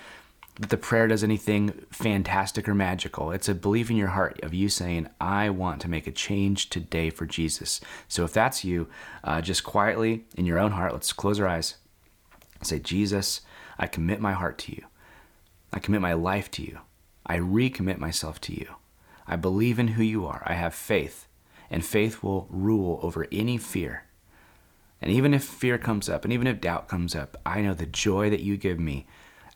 that 0.59 0.69
the 0.69 0.77
prayer 0.77 1.07
does 1.07 1.23
anything 1.23 1.85
fantastic 1.91 2.69
or 2.69 2.75
magical. 2.75 3.31
It's 3.31 3.49
a 3.49 3.55
belief 3.55 3.89
in 3.89 3.97
your 3.97 4.09
heart 4.09 4.39
of 4.43 4.53
you 4.53 4.69
saying, 4.69 5.09
I 5.19 5.49
want 5.49 5.81
to 5.81 5.89
make 5.89 6.05
a 6.05 6.11
change 6.11 6.69
today 6.69 7.09
for 7.09 7.25
Jesus. 7.25 7.81
So 8.07 8.23
if 8.23 8.33
that's 8.33 8.63
you, 8.63 8.87
uh, 9.23 9.41
just 9.41 9.63
quietly 9.63 10.25
in 10.37 10.45
your 10.45 10.59
own 10.59 10.71
heart, 10.71 10.93
let's 10.93 11.11
close 11.11 11.39
our 11.39 11.47
eyes. 11.47 11.75
Say, 12.61 12.79
Jesus, 12.79 13.41
I 13.79 13.87
commit 13.87 14.21
my 14.21 14.33
heart 14.33 14.57
to 14.59 14.75
you. 14.75 14.83
I 15.71 15.79
commit 15.79 16.01
my 16.01 16.13
life 16.13 16.51
to 16.51 16.61
you. 16.61 16.79
I 17.25 17.37
recommit 17.37 17.97
myself 17.97 18.39
to 18.41 18.53
you. 18.53 18.75
I 19.25 19.37
believe 19.37 19.79
in 19.79 19.89
who 19.89 20.03
you 20.03 20.25
are. 20.27 20.43
I 20.45 20.53
have 20.53 20.75
faith 20.75 21.27
and 21.71 21.83
faith 21.83 22.21
will 22.21 22.47
rule 22.51 22.99
over 23.01 23.27
any 23.31 23.57
fear. 23.57 24.03
And 25.01 25.11
even 25.11 25.33
if 25.33 25.43
fear 25.43 25.77
comes 25.77 26.07
up, 26.07 26.23
and 26.23 26.31
even 26.31 26.47
if 26.47 26.61
doubt 26.61 26.87
comes 26.87 27.15
up, 27.15 27.35
I 27.45 27.61
know 27.61 27.73
the 27.73 27.85
joy 27.85 28.29
that 28.29 28.41
you 28.41 28.55
give 28.55 28.79
me 28.79 29.07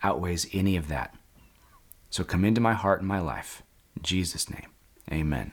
outweighs 0.03 0.47
any 0.53 0.75
of 0.75 0.87
that. 0.87 1.15
So 2.09 2.23
come 2.23 2.45
into 2.45 2.61
my 2.61 2.73
heart 2.73 2.99
and 2.99 3.07
my 3.07 3.19
life. 3.19 3.63
In 3.95 4.03
Jesus' 4.03 4.49
name, 4.49 4.67
amen. 5.11 5.51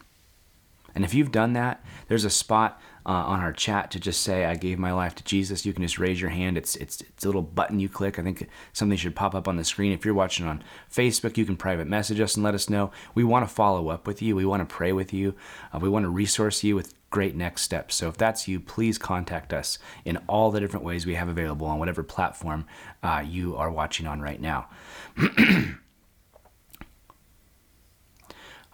And 0.95 1.05
if 1.05 1.13
you've 1.13 1.33
done 1.33 1.55
that, 1.55 1.85
there's 2.09 2.25
a 2.25 2.31
spot 2.31 2.81
uh, 3.07 3.11
on 3.11 3.41
our 3.41 3.53
chat 3.53 3.91
to 3.91 4.01
just 4.01 4.23
say, 4.23 4.45
I 4.45 4.55
gave 4.55 4.79
my 4.79 4.93
life 4.93 5.15
to 5.17 5.25
Jesus. 5.25 5.67
You 5.67 5.73
can 5.73 5.83
just 5.83 5.99
raise 5.99 6.21
your 6.21 6.31
hand. 6.31 6.57
It's, 6.57 6.77
it's, 6.77 7.01
it's 7.03 7.25
a 7.25 7.29
little 7.29 7.43
button 7.43 7.81
you 7.81 7.89
click. 7.89 8.19
I 8.19 8.23
think 8.23 8.49
something 8.73 8.97
should 8.97 9.15
pop 9.15 9.35
up 9.35 9.47
on 9.47 9.57
the 9.57 9.65
screen. 9.65 9.93
If 9.93 10.05
you're 10.05 10.15
watching 10.15 10.47
on 10.47 10.63
Facebook, 10.91 11.37
you 11.37 11.45
can 11.45 11.57
private 11.57 11.87
message 11.87 12.21
us 12.21 12.35
and 12.35 12.45
let 12.45 12.55
us 12.55 12.71
know. 12.71 12.91
We 13.15 13.25
want 13.25 13.47
to 13.47 13.55
follow 13.55 13.89
up 13.89 14.07
with 14.07 14.23
you. 14.23 14.37
We 14.37 14.47
want 14.47 14.67
to 14.67 14.75
pray 14.75 14.93
with 14.93 15.13
you. 15.13 15.35
Uh, 15.73 15.81
we 15.81 15.89
want 15.89 16.05
to 16.05 16.11
resource 16.11 16.65
you 16.65 16.75
with 16.75 16.95
great 17.11 17.37
next 17.37 17.63
steps. 17.63 17.95
So 17.95 18.09
if 18.09 18.17
that's 18.17 18.49
you, 18.49 18.59
please 18.59 18.99
contact 18.99 19.53
us 19.53 19.79
in 20.05 20.17
all 20.27 20.51
the 20.51 20.59
different 20.59 20.85
ways 20.85 21.07
we 21.07 21.15
have 21.15 21.29
available 21.29 21.67
on 21.67 21.79
whatever 21.79 22.03
platform 22.03 22.67
uh, 23.03 23.23
you 23.25 23.55
are 23.57 23.71
watching 23.71 24.07
on 24.07 24.21
right 24.21 24.41
now. 24.41 24.69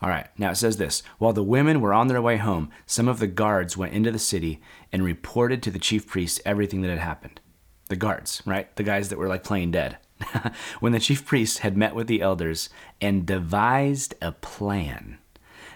All 0.02 0.08
right, 0.08 0.28
now 0.38 0.50
it 0.50 0.56
says 0.56 0.78
this 0.78 1.02
While 1.18 1.32
the 1.32 1.42
women 1.42 1.80
were 1.80 1.92
on 1.92 2.08
their 2.08 2.22
way 2.22 2.38
home, 2.38 2.70
some 2.86 3.08
of 3.08 3.18
the 3.18 3.26
guards 3.26 3.76
went 3.76 3.92
into 3.92 4.10
the 4.10 4.18
city 4.18 4.60
and 4.92 5.04
reported 5.04 5.62
to 5.62 5.70
the 5.70 5.78
chief 5.78 6.06
priests 6.06 6.40
everything 6.44 6.80
that 6.82 6.90
had 6.90 6.98
happened. 6.98 7.40
The 7.88 7.96
guards, 7.96 8.42
right? 8.46 8.74
The 8.76 8.82
guys 8.82 9.08
that 9.08 9.18
were 9.18 9.28
like 9.28 9.44
playing 9.44 9.72
dead. 9.72 9.98
when 10.80 10.92
the 10.92 11.00
chief 11.00 11.26
priests 11.26 11.58
had 11.58 11.76
met 11.76 11.94
with 11.94 12.06
the 12.06 12.22
elders 12.22 12.70
and 13.00 13.26
devised 13.26 14.14
a 14.22 14.32
plan, 14.32 15.18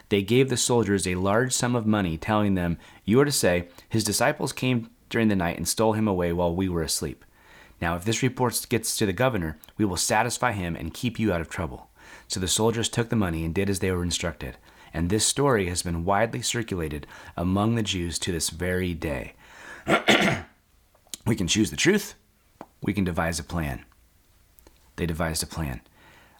they 0.08 0.22
gave 0.22 0.48
the 0.48 0.56
soldiers 0.56 1.06
a 1.06 1.16
large 1.16 1.52
sum 1.52 1.74
of 1.74 1.86
money, 1.86 2.16
telling 2.16 2.54
them, 2.54 2.78
You 3.04 3.20
are 3.20 3.24
to 3.24 3.32
say, 3.32 3.68
His 3.88 4.04
disciples 4.04 4.52
came 4.52 4.90
during 5.08 5.28
the 5.28 5.36
night 5.36 5.56
and 5.56 5.68
stole 5.68 5.92
him 5.92 6.08
away 6.08 6.32
while 6.32 6.54
we 6.54 6.68
were 6.68 6.82
asleep. 6.82 7.24
Now, 7.80 7.96
if 7.96 8.04
this 8.04 8.22
report 8.22 8.66
gets 8.68 8.96
to 8.96 9.06
the 9.06 9.12
governor, 9.12 9.58
we 9.76 9.84
will 9.84 9.96
satisfy 9.96 10.52
him 10.52 10.76
and 10.76 10.94
keep 10.94 11.18
you 11.18 11.32
out 11.32 11.40
of 11.40 11.48
trouble. 11.48 11.90
So 12.28 12.40
the 12.40 12.48
soldiers 12.48 12.88
took 12.88 13.08
the 13.08 13.16
money 13.16 13.44
and 13.44 13.54
did 13.54 13.70
as 13.70 13.78
they 13.80 13.90
were 13.90 14.02
instructed. 14.02 14.56
And 14.92 15.10
this 15.10 15.26
story 15.26 15.68
has 15.68 15.82
been 15.82 16.04
widely 16.04 16.40
circulated 16.40 17.06
among 17.36 17.74
the 17.74 17.82
Jews 17.82 18.18
to 18.20 18.32
this 18.32 18.50
very 18.50 18.94
day. 18.94 19.34
we 21.26 21.36
can 21.36 21.48
choose 21.48 21.70
the 21.70 21.76
truth, 21.76 22.14
we 22.80 22.92
can 22.92 23.04
devise 23.04 23.38
a 23.38 23.44
plan. 23.44 23.84
They 24.96 25.06
devised 25.06 25.42
a 25.42 25.46
plan. 25.46 25.80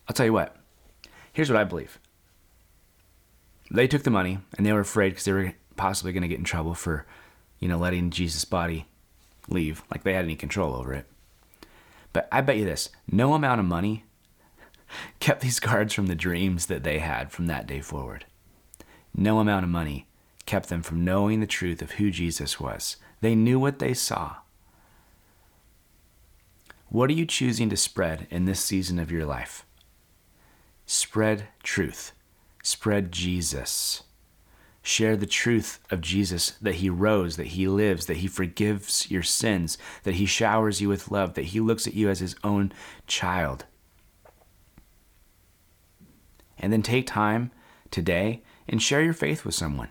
I'll 0.09 0.15
tell 0.15 0.27
you 0.27 0.33
what, 0.33 0.57
here's 1.33 1.51
what 1.51 1.61
I 1.61 1.65
believe. 1.65 1.99
They 3.71 3.89
took 3.89 4.05
the 4.05 4.11
money 4.11 4.39
and 4.57 4.65
they 4.65 4.73
were 4.73 4.81
afraid 4.81 5.11
because 5.11 5.25
they 5.25 5.33
were 5.33 5.55
possibly 5.77 6.13
going 6.13 6.23
to 6.23 6.29
get 6.29 6.39
in 6.39 6.45
trouble 6.45 6.75
for, 6.75 7.07
you 7.59 7.69
know, 7.69 7.79
letting 7.79 8.11
Jesus' 8.11 8.45
body 8.45 8.87
leave, 9.49 9.83
like 9.91 10.05
they 10.05 10.13
had 10.13 10.25
any 10.25 10.37
control 10.37 10.75
over 10.75 10.93
it. 10.93 11.07
But 12.13 12.29
I 12.31 12.41
bet 12.43 12.57
you 12.57 12.65
this 12.65 12.91
no 13.11 13.35
amount 13.35 13.61
of 13.61 13.67
money 13.67 14.05
kept 15.21 15.41
these 15.41 15.61
guards 15.61 15.95
from 15.95 16.07
the 16.07 16.15
dreams 16.15 16.67
that 16.67 16.85
they 16.85 16.99
had 16.99 17.31
from 17.31 17.47
that 17.47 17.67
day 17.67 17.81
forward. 17.81 18.27
No 19.17 19.39
amount 19.39 19.65
of 19.65 19.71
money 19.71 20.07
kept 20.47 20.69
them 20.69 20.83
from 20.83 21.05
knowing 21.05 21.41
the 21.41 21.47
truth 21.47 21.81
of 21.83 21.93
who 21.93 22.11
Jesus 22.11 22.61
was. 22.61 22.97
They 23.21 23.35
knew 23.35 23.59
what 23.59 23.79
they 23.79 23.95
saw. 23.95 24.37
What 26.89 27.11
are 27.11 27.15
you 27.15 27.27
choosing 27.27 27.71
to 27.71 27.77
spread 27.77 28.27
in 28.31 28.45
this 28.45 28.61
season 28.61 28.99
of 28.99 29.11
your 29.11 29.25
life? 29.25 29.65
Spread 30.87 31.49
truth. 31.63 32.13
Spread 32.63 33.11
Jesus. 33.11 34.05
Share 34.83 35.17
the 35.17 35.27
truth 35.27 35.81
of 35.91 36.03
Jesus 36.03 36.53
that 36.61 36.77
He 36.77 36.91
rose, 36.91 37.37
that 37.37 37.49
He 37.49 37.67
lives, 37.67 38.07
that 38.07 38.19
He 38.19 38.27
forgives 38.27 39.11
your 39.11 39.23
sins, 39.23 39.79
that 40.03 40.15
He 40.15 40.27
showers 40.27 40.81
you 40.81 40.89
with 40.89 41.11
love, 41.11 41.35
that 41.35 41.47
He 41.47 41.61
looks 41.61 41.87
at 41.87 41.95
you 41.95 42.11
as 42.11 42.21
His 42.21 42.37
own 42.45 42.71
child 43.07 43.65
and 46.65 46.73
then 46.73 46.83
take 46.83 47.07
time 47.07 47.51
today 47.91 48.43
and 48.67 48.83
share 48.83 49.03
your 49.03 49.13
faith 49.13 49.45
with 49.45 49.55
someone. 49.55 49.91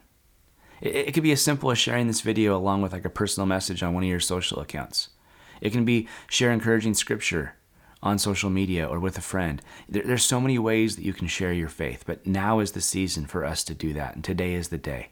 It, 0.82 0.96
it 0.96 1.14
could 1.14 1.24
be 1.24 1.32
as 1.32 1.42
simple 1.42 1.70
as 1.70 1.78
sharing 1.78 2.08
this 2.08 2.22
video 2.22 2.58
along 2.58 2.82
with 2.82 2.92
like 2.92 3.06
a 3.06 3.10
personal 3.10 3.46
message 3.46 3.84
on 3.84 3.94
one 3.94 4.04
of 4.04 4.10
your 4.10 4.20
social 4.20 4.60
accounts. 4.60 5.10
It 5.62 5.72
can 5.72 5.86
be 5.86 6.08
share 6.28 6.52
encouraging 6.52 6.96
scripture 6.96 7.54
on 8.02 8.18
social 8.18 8.50
media 8.50 8.86
or 8.86 9.00
with 9.00 9.18
a 9.18 9.22
friend. 9.22 9.62
There, 9.88 10.04
there's 10.04 10.26
so 10.26 10.42
many 10.42 10.58
ways 10.60 10.96
that 10.96 11.06
you 11.06 11.14
can 11.14 11.28
share 11.28 11.54
your 11.54 11.70
faith, 11.70 12.04
but 12.06 12.26
now 12.26 12.60
is 12.60 12.72
the 12.72 12.82
season 12.82 13.28
for 13.28 13.46
us 13.46 13.64
to 13.66 13.74
do 13.76 13.94
that, 13.94 14.16
and 14.16 14.24
today 14.24 14.56
is 14.56 14.70
the 14.70 14.78
day. 14.78 15.10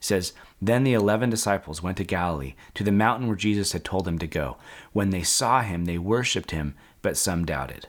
says, 0.00 0.32
Then 0.60 0.84
the 0.84 0.94
eleven 0.94 1.30
disciples 1.30 1.82
went 1.82 1.96
to 1.98 2.04
Galilee, 2.04 2.54
to 2.74 2.82
the 2.84 2.90
mountain 2.92 3.28
where 3.28 3.36
Jesus 3.36 3.72
had 3.72 3.84
told 3.84 4.04
them 4.04 4.18
to 4.18 4.26
go. 4.26 4.56
When 4.92 5.10
they 5.10 5.22
saw 5.22 5.62
him, 5.62 5.84
they 5.84 5.98
worshipped 5.98 6.50
him, 6.50 6.74
but 7.02 7.16
some 7.16 7.44
doubted. 7.44 7.86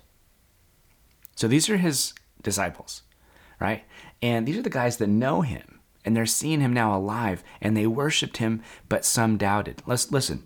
So 1.35 1.47
these 1.47 1.69
are 1.69 1.77
his 1.77 2.13
disciples, 2.43 3.01
right? 3.59 3.83
And 4.21 4.45
these 4.45 4.57
are 4.57 4.63
the 4.63 4.69
guys 4.69 4.97
that 4.97 5.07
know 5.07 5.41
him, 5.41 5.79
and 6.05 6.15
they're 6.15 6.25
seeing 6.25 6.61
him 6.61 6.73
now 6.73 6.95
alive, 6.95 7.43
and 7.61 7.75
they 7.75 7.87
worshiped 7.87 8.37
him, 8.37 8.61
but 8.89 9.05
some 9.05 9.37
doubted. 9.37 9.81
Let's 9.85 10.11
listen. 10.11 10.43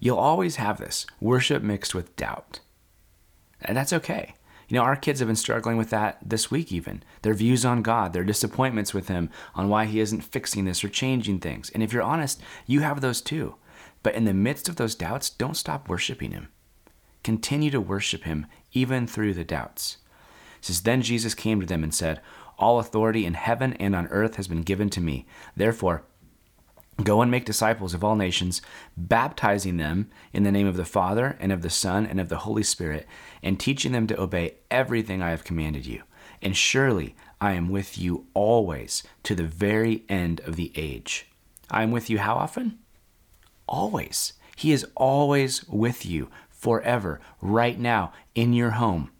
You'll 0.00 0.18
always 0.18 0.56
have 0.56 0.78
this 0.78 1.06
worship 1.20 1.62
mixed 1.62 1.94
with 1.94 2.16
doubt. 2.16 2.60
And 3.60 3.76
that's 3.76 3.92
okay. 3.92 4.34
You 4.68 4.76
know, 4.76 4.82
our 4.82 4.96
kids 4.96 5.20
have 5.20 5.28
been 5.28 5.36
struggling 5.36 5.76
with 5.76 5.90
that 5.90 6.18
this 6.22 6.50
week, 6.50 6.70
even. 6.70 7.02
Their 7.22 7.34
views 7.34 7.64
on 7.64 7.82
God, 7.82 8.12
their 8.12 8.22
disappointments 8.22 8.92
with 8.92 9.08
Him, 9.08 9.30
on 9.54 9.68
why 9.68 9.86
He 9.86 9.98
isn't 9.98 10.20
fixing 10.20 10.66
this 10.66 10.84
or 10.84 10.88
changing 10.88 11.40
things. 11.40 11.70
And 11.70 11.82
if 11.82 11.92
you're 11.92 12.02
honest, 12.02 12.40
you 12.66 12.80
have 12.80 13.00
those 13.00 13.22
too. 13.22 13.56
But 14.02 14.14
in 14.14 14.24
the 14.24 14.34
midst 14.34 14.68
of 14.68 14.76
those 14.76 14.94
doubts, 14.94 15.30
don't 15.30 15.56
stop 15.56 15.88
worshiping 15.88 16.32
Him. 16.32 16.48
Continue 17.28 17.70
to 17.72 17.78
worship 17.78 18.24
Him 18.24 18.46
even 18.72 19.06
through 19.06 19.34
the 19.34 19.44
doubts. 19.44 19.98
It 20.60 20.64
says, 20.64 20.80
Then 20.80 21.02
Jesus 21.02 21.34
came 21.34 21.60
to 21.60 21.66
them 21.66 21.84
and 21.84 21.94
said, 21.94 22.22
All 22.58 22.78
authority 22.78 23.26
in 23.26 23.34
heaven 23.34 23.74
and 23.74 23.94
on 23.94 24.06
earth 24.06 24.36
has 24.36 24.48
been 24.48 24.62
given 24.62 24.88
to 24.88 25.00
me. 25.02 25.26
Therefore, 25.54 26.04
Go 27.04 27.20
and 27.20 27.30
make 27.30 27.44
disciples 27.44 27.92
of 27.92 28.02
all 28.02 28.16
nations, 28.16 28.62
baptizing 28.96 29.76
them 29.76 30.08
in 30.32 30.42
the 30.42 30.50
name 30.50 30.66
of 30.66 30.78
the 30.78 30.86
Father, 30.86 31.36
and 31.38 31.52
of 31.52 31.60
the 31.60 31.68
Son, 31.68 32.06
and 32.06 32.18
of 32.18 32.30
the 32.30 32.38
Holy 32.38 32.62
Spirit, 32.62 33.06
and 33.42 33.60
teaching 33.60 33.92
them 33.92 34.06
to 34.06 34.18
obey 34.18 34.54
everything 34.70 35.20
I 35.20 35.28
have 35.28 35.44
commanded 35.44 35.84
you. 35.84 36.04
And 36.40 36.56
surely 36.56 37.14
I 37.42 37.52
am 37.52 37.68
with 37.68 37.98
you 37.98 38.24
always 38.32 39.02
to 39.24 39.34
the 39.34 39.44
very 39.44 40.04
end 40.08 40.40
of 40.46 40.56
the 40.56 40.72
age. 40.76 41.26
I 41.70 41.82
am 41.82 41.90
with 41.90 42.08
you 42.08 42.20
how 42.20 42.36
often? 42.36 42.78
Always. 43.68 44.32
He 44.56 44.72
is 44.72 44.84
always 44.96 45.62
with 45.68 46.04
you 46.04 46.30
forever, 46.58 47.20
right 47.40 47.78
now, 47.78 48.12
in 48.34 48.52
your 48.52 48.70
home. 48.70 49.10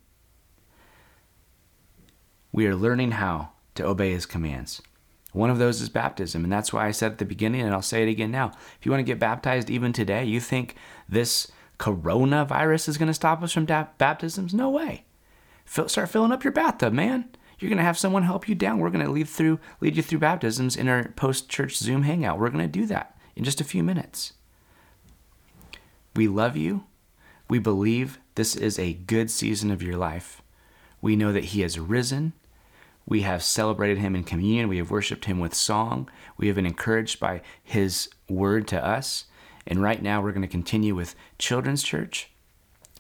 We 2.53 2.66
are 2.66 2.74
learning 2.74 3.12
how 3.12 3.53
to 3.77 3.87
obey 3.87 4.12
his 4.12 4.27
commands. 4.27 4.83
One 5.33 5.51
of 5.51 5.59
those 5.59 5.81
is 5.81 5.88
baptism. 5.88 6.42
And 6.42 6.53
that's 6.53 6.72
why 6.72 6.87
I 6.87 6.90
said 6.90 7.12
at 7.12 7.18
the 7.18 7.24
beginning, 7.24 7.61
and 7.61 7.72
I'll 7.72 7.83
say 7.83 8.03
it 8.03 8.09
again 8.09 8.33
now. 8.33 8.53
If 8.79 8.85
you 8.85 8.90
want 8.90 9.01
to 9.01 9.11
get 9.11 9.20
baptized 9.20 9.70
even 9.70 9.92
today, 9.92 10.24
you 10.24 10.40
think 10.40 10.74
this 11.09 11.51
coronavirus 11.79 12.88
is 12.88 12.98
going 12.98 13.07
to 13.09 13.14
stop 13.14 13.42
us 13.42 13.53
from 13.53 13.66
baptisms? 13.66 14.53
No 14.53 14.70
way. 14.70 15.05
Fill, 15.64 15.88
start 15.88 16.09
filling 16.09 16.33
up 16.33 16.42
your 16.42 16.53
bathtub, 16.53 16.92
man. 16.92 17.29
You're 17.59 17.68
going 17.68 17.79
to 17.79 17.85
have 17.85 17.98
someone 17.98 18.22
help 18.22 18.48
you 18.48 18.55
down. 18.55 18.79
We're 18.79 18.90
going 18.90 19.05
to 19.05 19.11
lead 19.11 19.29
through 19.29 19.61
lead 19.81 19.96
you 19.96 20.03
through 20.03 20.20
baptisms 20.20 20.77
in 20.77 20.88
our 20.88 21.12
post-church 21.16 21.77
Zoom 21.77 22.03
hangout. 22.03 22.38
We're 22.38 22.51
going 22.51 22.64
to 22.64 22.68
do 22.68 22.87
that 22.87 23.18
in 23.37 23.44
just 23.44 23.61
a 23.61 23.64
few 23.64 23.83
minutes. 23.83 24.33
We 26.16 26.27
love 26.27 26.57
you. 26.57 26.85
We 27.48 27.58
believe 27.58 28.18
this 28.34 28.54
is 28.54 28.78
a 28.78 28.92
good 28.92 29.30
season 29.30 29.70
of 29.70 29.82
your 29.82 29.96
life. 29.96 30.42
We 31.00 31.16
know 31.16 31.32
that 31.32 31.44
he 31.44 31.61
has 31.62 31.78
risen 31.78 32.32
we 33.08 33.22
have 33.22 33.42
celebrated 33.42 33.96
him 33.96 34.14
in 34.14 34.22
communion. 34.22 34.68
We 34.68 34.76
have 34.76 34.90
worshiped 34.90 35.24
him 35.24 35.40
with 35.40 35.54
song. 35.54 36.11
We 36.37 36.46
have 36.48 36.56
been 36.56 36.66
encouraged 36.66 37.18
by 37.18 37.40
his 37.64 38.11
word 38.28 38.68
to 38.68 38.84
us. 38.84 39.24
And 39.66 39.82
right 39.82 40.02
now, 40.02 40.20
we're 40.20 40.32
going 40.32 40.42
to 40.42 40.48
continue 40.48 40.94
with 40.94 41.14
Children's 41.38 41.82
Church 41.82 42.30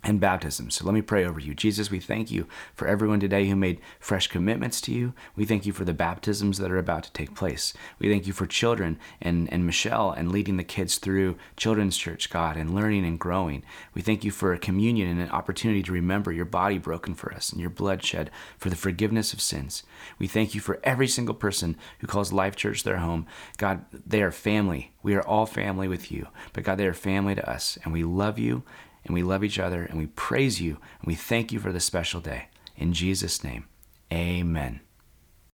and 0.02 0.20
baptism. 0.20 0.70
So 0.70 0.84
let 0.84 0.94
me 0.94 1.02
pray 1.02 1.24
over 1.24 1.40
you. 1.40 1.54
Jesus, 1.54 1.90
we 1.90 2.00
thank 2.00 2.30
you 2.30 2.46
for 2.74 2.86
everyone 2.86 3.20
today 3.20 3.48
who 3.48 3.56
made 3.56 3.80
fresh 3.98 4.28
commitments 4.28 4.80
to 4.82 4.92
you. 4.92 5.12
We 5.36 5.44
thank 5.44 5.66
you 5.66 5.72
for 5.72 5.84
the 5.84 5.92
baptisms 5.92 6.58
that 6.58 6.70
are 6.70 6.78
about 6.78 7.04
to 7.04 7.12
take 7.12 7.34
place. 7.34 7.74
We 7.98 8.08
thank 8.08 8.26
you 8.26 8.32
for 8.32 8.46
children 8.46 8.98
and, 9.20 9.52
and 9.52 9.66
Michelle 9.66 10.10
and 10.10 10.30
leading 10.30 10.56
the 10.56 10.64
kids 10.64 10.98
through 10.98 11.36
children's 11.56 11.96
church, 11.96 12.30
God, 12.30 12.56
and 12.56 12.74
learning 12.74 13.04
and 13.04 13.18
growing. 13.18 13.62
We 13.94 14.02
thank 14.02 14.24
you 14.24 14.30
for 14.30 14.52
a 14.52 14.58
communion 14.58 15.08
and 15.08 15.20
an 15.20 15.30
opportunity 15.30 15.82
to 15.82 15.92
remember 15.92 16.32
your 16.32 16.44
body 16.44 16.78
broken 16.78 17.14
for 17.14 17.32
us 17.34 17.50
and 17.50 17.60
your 17.60 17.70
blood 17.70 18.04
shed 18.04 18.30
for 18.56 18.70
the 18.70 18.76
forgiveness 18.76 19.32
of 19.32 19.40
sins. 19.40 19.82
We 20.18 20.26
thank 20.26 20.54
you 20.54 20.60
for 20.60 20.80
every 20.84 21.08
single 21.08 21.34
person 21.34 21.76
who 21.98 22.06
calls 22.06 22.32
Life 22.32 22.56
Church 22.56 22.82
their 22.82 22.98
home. 22.98 23.26
God, 23.56 23.84
they 23.92 24.22
are 24.22 24.32
family. 24.32 24.92
We 25.02 25.14
are 25.14 25.26
all 25.26 25.46
family 25.46 25.88
with 25.88 26.12
you. 26.12 26.28
But 26.52 26.64
God, 26.64 26.78
they 26.78 26.86
are 26.86 26.94
family 26.94 27.34
to 27.34 27.50
us, 27.50 27.78
and 27.84 27.92
we 27.92 28.04
love 28.04 28.38
you 28.38 28.62
and 29.08 29.14
we 29.14 29.22
love 29.24 29.42
each 29.42 29.58
other 29.58 29.82
and 29.82 29.98
we 29.98 30.06
praise 30.06 30.60
you 30.60 30.78
and 31.00 31.06
we 31.06 31.16
thank 31.16 31.50
you 31.50 31.58
for 31.58 31.72
this 31.72 31.84
special 31.84 32.20
day. 32.20 32.48
In 32.76 32.92
Jesus' 32.92 33.42
name, 33.42 33.66
amen. 34.12 34.80